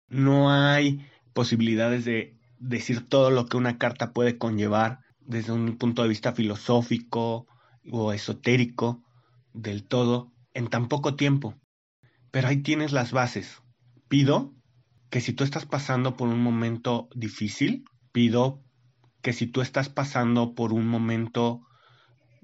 No 0.07 0.51
hay 0.51 1.05
posibilidades 1.33 2.05
de 2.05 2.37
decir 2.59 3.07
todo 3.07 3.31
lo 3.31 3.47
que 3.47 3.57
una 3.57 3.77
carta 3.77 4.13
puede 4.13 4.37
conllevar 4.37 4.99
desde 5.19 5.51
un 5.51 5.77
punto 5.77 6.03
de 6.03 6.09
vista 6.09 6.33
filosófico 6.33 7.47
o 7.91 8.13
esotérico 8.13 9.03
del 9.53 9.83
todo 9.83 10.31
en 10.53 10.67
tan 10.67 10.87
poco 10.87 11.15
tiempo. 11.15 11.55
Pero 12.31 12.47
ahí 12.47 12.57
tienes 12.57 12.91
las 12.91 13.11
bases. 13.11 13.61
Pido 14.07 14.53
que 15.09 15.21
si 15.21 15.33
tú 15.33 15.43
estás 15.43 15.65
pasando 15.65 16.15
por 16.15 16.27
un 16.27 16.41
momento 16.41 17.09
difícil, 17.15 17.85
pido 18.11 18.61
que 19.21 19.33
si 19.33 19.47
tú 19.47 19.61
estás 19.61 19.89
pasando 19.89 20.53
por 20.53 20.71
un 20.71 20.87
momento 20.87 21.61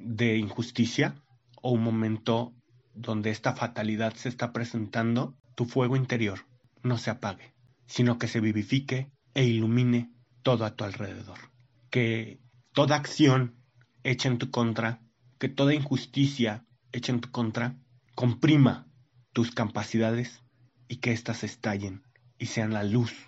de 0.03 0.37
injusticia 0.37 1.15
o 1.61 1.71
un 1.71 1.83
momento 1.83 2.53
donde 2.93 3.29
esta 3.29 3.55
fatalidad 3.55 4.13
se 4.15 4.29
está 4.29 4.51
presentando, 4.51 5.35
tu 5.55 5.65
fuego 5.65 5.95
interior 5.95 6.45
no 6.83 6.97
se 6.97 7.09
apague, 7.09 7.53
sino 7.85 8.17
que 8.17 8.27
se 8.27 8.39
vivifique 8.39 9.11
e 9.33 9.45
ilumine 9.45 10.11
todo 10.41 10.65
a 10.65 10.75
tu 10.75 10.83
alrededor. 10.83 11.37
Que 11.89 12.39
toda 12.73 12.95
acción 12.95 13.55
hecha 14.03 14.29
en 14.29 14.37
tu 14.37 14.49
contra, 14.49 15.01
que 15.39 15.49
toda 15.49 15.73
injusticia 15.73 16.65
hecha 16.91 17.11
en 17.11 17.21
tu 17.21 17.31
contra, 17.31 17.77
comprima 18.15 18.87
tus 19.33 19.51
capacidades 19.51 20.43
y 20.87 20.97
que 20.97 21.11
éstas 21.11 21.43
estallen 21.43 22.03
y 22.37 22.47
sean 22.47 22.73
la 22.73 22.83
luz. 22.83 23.27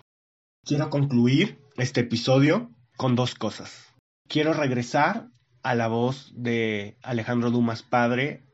Quiero 0.64 0.90
concluir 0.90 1.60
este 1.76 2.00
episodio 2.00 2.70
con 2.96 3.14
dos 3.16 3.34
cosas. 3.34 3.94
Quiero 4.28 4.52
regresar 4.52 5.30
a 5.64 5.74
la 5.74 5.88
voz 5.88 6.32
de 6.36 6.96
Alejandro 7.02 7.50
Dumas 7.50 7.82
padre 7.82 8.44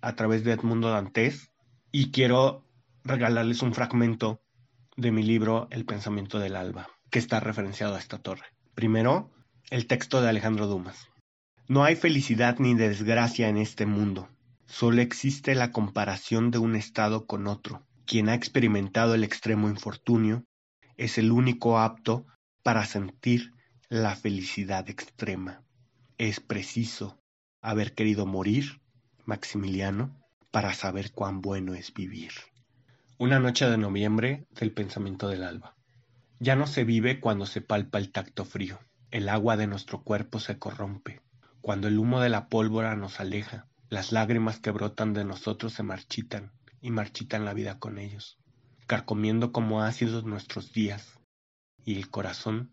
a 0.00 0.16
través 0.16 0.42
de 0.42 0.50
Edmundo 0.50 0.90
Dantes 0.90 1.52
y 1.92 2.10
quiero 2.10 2.66
regalarles 3.04 3.62
un 3.62 3.72
fragmento 3.72 4.42
de 4.96 5.12
mi 5.12 5.22
libro 5.22 5.68
El 5.70 5.84
pensamiento 5.84 6.40
del 6.40 6.56
alba, 6.56 6.88
que 7.10 7.20
está 7.20 7.38
referenciado 7.38 7.94
a 7.94 8.00
esta 8.00 8.18
torre. 8.18 8.46
Primero, 8.74 9.30
el 9.70 9.86
texto 9.86 10.20
de 10.20 10.28
Alejandro 10.28 10.66
Dumas. 10.66 11.08
No 11.68 11.84
hay 11.84 11.94
felicidad 11.94 12.56
ni 12.58 12.74
desgracia 12.74 13.48
en 13.48 13.58
este 13.58 13.86
mundo, 13.86 14.28
solo 14.66 15.00
existe 15.00 15.54
la 15.54 15.70
comparación 15.70 16.50
de 16.50 16.58
un 16.58 16.74
estado 16.74 17.26
con 17.26 17.46
otro 17.46 17.86
quien 18.04 18.28
ha 18.28 18.34
experimentado 18.34 19.14
el 19.14 19.24
extremo 19.24 19.68
infortunio 19.68 20.44
es 20.96 21.18
el 21.18 21.32
único 21.32 21.78
apto 21.78 22.26
para 22.62 22.84
sentir 22.84 23.52
la 23.88 24.14
felicidad 24.14 24.88
extrema. 24.88 25.62
Es 26.16 26.38
preciso 26.38 27.18
haber 27.60 27.92
querido 27.92 28.24
morir, 28.24 28.80
Maximiliano, 29.24 30.16
para 30.52 30.72
saber 30.72 31.10
cuán 31.10 31.40
bueno 31.40 31.74
es 31.74 31.92
vivir. 31.92 32.30
Una 33.18 33.40
noche 33.40 33.68
de 33.68 33.78
noviembre 33.78 34.46
del 34.52 34.70
pensamiento 34.70 35.26
del 35.26 35.42
alba. 35.42 35.74
Ya 36.38 36.54
no 36.54 36.68
se 36.68 36.84
vive 36.84 37.18
cuando 37.18 37.46
se 37.46 37.62
palpa 37.62 37.98
el 37.98 38.12
tacto 38.12 38.44
frío. 38.44 38.78
El 39.10 39.28
agua 39.28 39.56
de 39.56 39.66
nuestro 39.66 40.04
cuerpo 40.04 40.38
se 40.38 40.56
corrompe. 40.56 41.20
Cuando 41.60 41.88
el 41.88 41.98
humo 41.98 42.20
de 42.20 42.28
la 42.28 42.48
pólvora 42.48 42.94
nos 42.94 43.18
aleja, 43.18 43.66
las 43.88 44.12
lágrimas 44.12 44.60
que 44.60 44.70
brotan 44.70 45.14
de 45.14 45.24
nosotros 45.24 45.72
se 45.72 45.82
marchitan 45.82 46.52
y 46.80 46.92
marchitan 46.92 47.44
la 47.44 47.54
vida 47.54 47.80
con 47.80 47.98
ellos, 47.98 48.38
carcomiendo 48.86 49.50
como 49.50 49.82
ácidos 49.82 50.24
nuestros 50.24 50.72
días, 50.72 51.18
y 51.84 51.96
el 51.96 52.08
corazón 52.08 52.72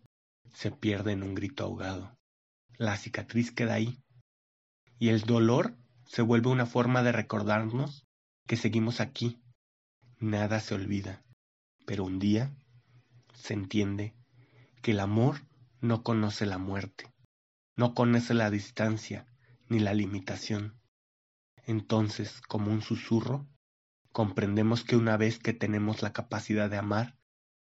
se 0.52 0.70
pierde 0.70 1.10
en 1.10 1.24
un 1.24 1.34
grito 1.34 1.64
ahogado. 1.64 2.16
La 2.82 2.96
cicatriz 2.96 3.52
queda 3.52 3.74
ahí, 3.74 4.02
y 4.98 5.10
el 5.10 5.20
dolor 5.20 5.76
se 6.04 6.20
vuelve 6.20 6.48
una 6.48 6.66
forma 6.66 7.04
de 7.04 7.12
recordarnos 7.12 8.08
que 8.48 8.56
seguimos 8.56 9.00
aquí, 9.00 9.40
Nada 10.18 10.58
se 10.58 10.74
olvida, 10.74 11.22
pero 11.86 12.02
un 12.02 12.18
día 12.18 12.52
se 13.34 13.54
entiende 13.54 14.16
que 14.82 14.90
el 14.90 14.98
amor 14.98 15.46
no 15.80 16.02
conoce 16.02 16.44
la 16.44 16.58
muerte, 16.58 17.14
no 17.76 17.94
conoce 17.94 18.34
la 18.34 18.50
distancia 18.50 19.28
ni 19.68 19.78
la 19.78 19.94
limitación. 19.94 20.76
Entonces, 21.64 22.40
como 22.48 22.72
un 22.72 22.82
susurro, 22.82 23.46
comprendemos 24.10 24.82
que 24.82 24.96
una 24.96 25.16
vez 25.16 25.38
que 25.38 25.52
tenemos 25.52 26.02
la 26.02 26.12
capacidad 26.12 26.68
de 26.68 26.78
amar, 26.78 27.16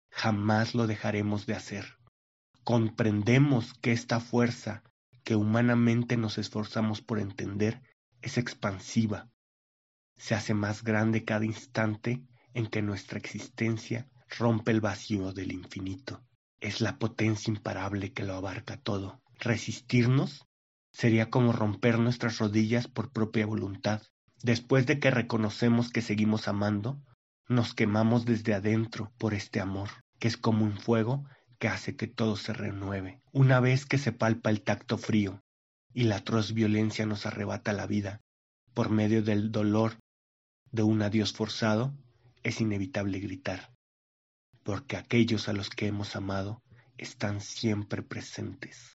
jamás 0.09 0.75
lo 0.75 0.87
dejaremos 0.87 1.45
de 1.45 1.55
hacer. 1.55 1.99
Comprendemos 2.65 3.73
que 3.75 3.93
esta 3.93 4.19
fuerza 4.19 4.83
que 5.25 5.35
humanamente 5.35 6.15
nos 6.15 6.37
esforzamos 6.37 7.01
por 7.01 7.19
entender 7.19 7.81
es 8.21 8.37
expansiva, 8.37 9.27
se 10.17 10.35
hace 10.35 10.53
más 10.53 10.83
grande 10.83 11.25
cada 11.25 11.45
instante 11.45 12.23
en 12.53 12.67
que 12.67 12.81
nuestra 12.81 13.19
existencia 13.19 14.07
rompe 14.29 14.71
el 14.71 14.81
vacío 14.81 15.33
del 15.33 15.51
infinito. 15.51 16.23
Es 16.59 16.79
la 16.79 16.97
potencia 16.97 17.51
imparable 17.51 18.13
que 18.13 18.23
lo 18.23 18.35
abarca 18.35 18.77
todo. 18.77 19.21
Resistirnos 19.39 20.45
sería 20.91 21.29
como 21.29 21.51
romper 21.51 21.99
nuestras 21.99 22.37
rodillas 22.37 22.87
por 22.87 23.11
propia 23.11 23.45
voluntad. 23.45 24.01
Después 24.41 24.85
de 24.85 24.99
que 24.99 25.11
reconocemos 25.11 25.89
que 25.89 26.01
seguimos 26.01 26.47
amando, 26.47 27.01
nos 27.49 27.73
quemamos 27.73 28.25
desde 28.25 28.53
adentro 28.53 29.11
por 29.17 29.33
este 29.33 29.59
amor, 29.59 29.89
que 30.19 30.27
es 30.27 30.37
como 30.37 30.63
un 30.63 30.77
fuego 30.77 31.25
que 31.57 31.67
hace 31.67 31.95
que 31.95 32.07
todo 32.07 32.35
se 32.35 32.53
renueve. 32.53 33.21
Una 33.31 33.59
vez 33.59 33.85
que 33.85 33.97
se 33.97 34.11
palpa 34.11 34.49
el 34.49 34.61
tacto 34.61 34.97
frío 34.97 35.43
y 35.93 36.03
la 36.03 36.17
atroz 36.17 36.53
violencia 36.53 37.05
nos 37.05 37.25
arrebata 37.25 37.73
la 37.73 37.87
vida 37.87 38.21
por 38.73 38.89
medio 38.89 39.23
del 39.23 39.51
dolor 39.51 39.97
de 40.71 40.83
un 40.83 41.01
adiós 41.01 41.31
forzado, 41.31 41.93
es 42.43 42.59
inevitable 42.59 43.19
gritar, 43.19 43.71
porque 44.63 44.97
aquellos 44.97 45.47
a 45.47 45.53
los 45.53 45.69
que 45.69 45.87
hemos 45.87 46.15
amado 46.17 46.61
están 46.97 47.39
siempre 47.39 48.03
presentes. 48.03 48.97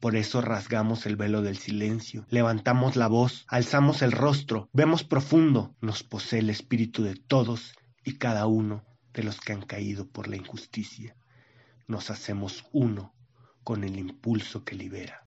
Por 0.00 0.16
eso 0.16 0.40
rasgamos 0.40 1.06
el 1.06 1.16
velo 1.16 1.42
del 1.42 1.58
silencio, 1.58 2.26
levantamos 2.30 2.96
la 2.96 3.06
voz, 3.06 3.44
alzamos 3.46 4.02
el 4.02 4.10
rostro, 4.12 4.68
vemos 4.72 5.04
profundo, 5.04 5.76
nos 5.80 6.02
posee 6.02 6.40
el 6.40 6.50
espíritu 6.50 7.04
de 7.04 7.14
todos 7.14 7.74
y 8.04 8.14
cada 8.14 8.46
uno 8.46 8.84
de 9.12 9.22
los 9.22 9.38
que 9.40 9.52
han 9.52 9.62
caído 9.62 10.08
por 10.08 10.26
la 10.26 10.36
injusticia. 10.36 11.14
Nos 11.86 12.10
hacemos 12.10 12.64
uno 12.72 13.14
con 13.64 13.84
el 13.84 13.98
impulso 13.98 14.64
que 14.64 14.74
libera. 14.74 15.28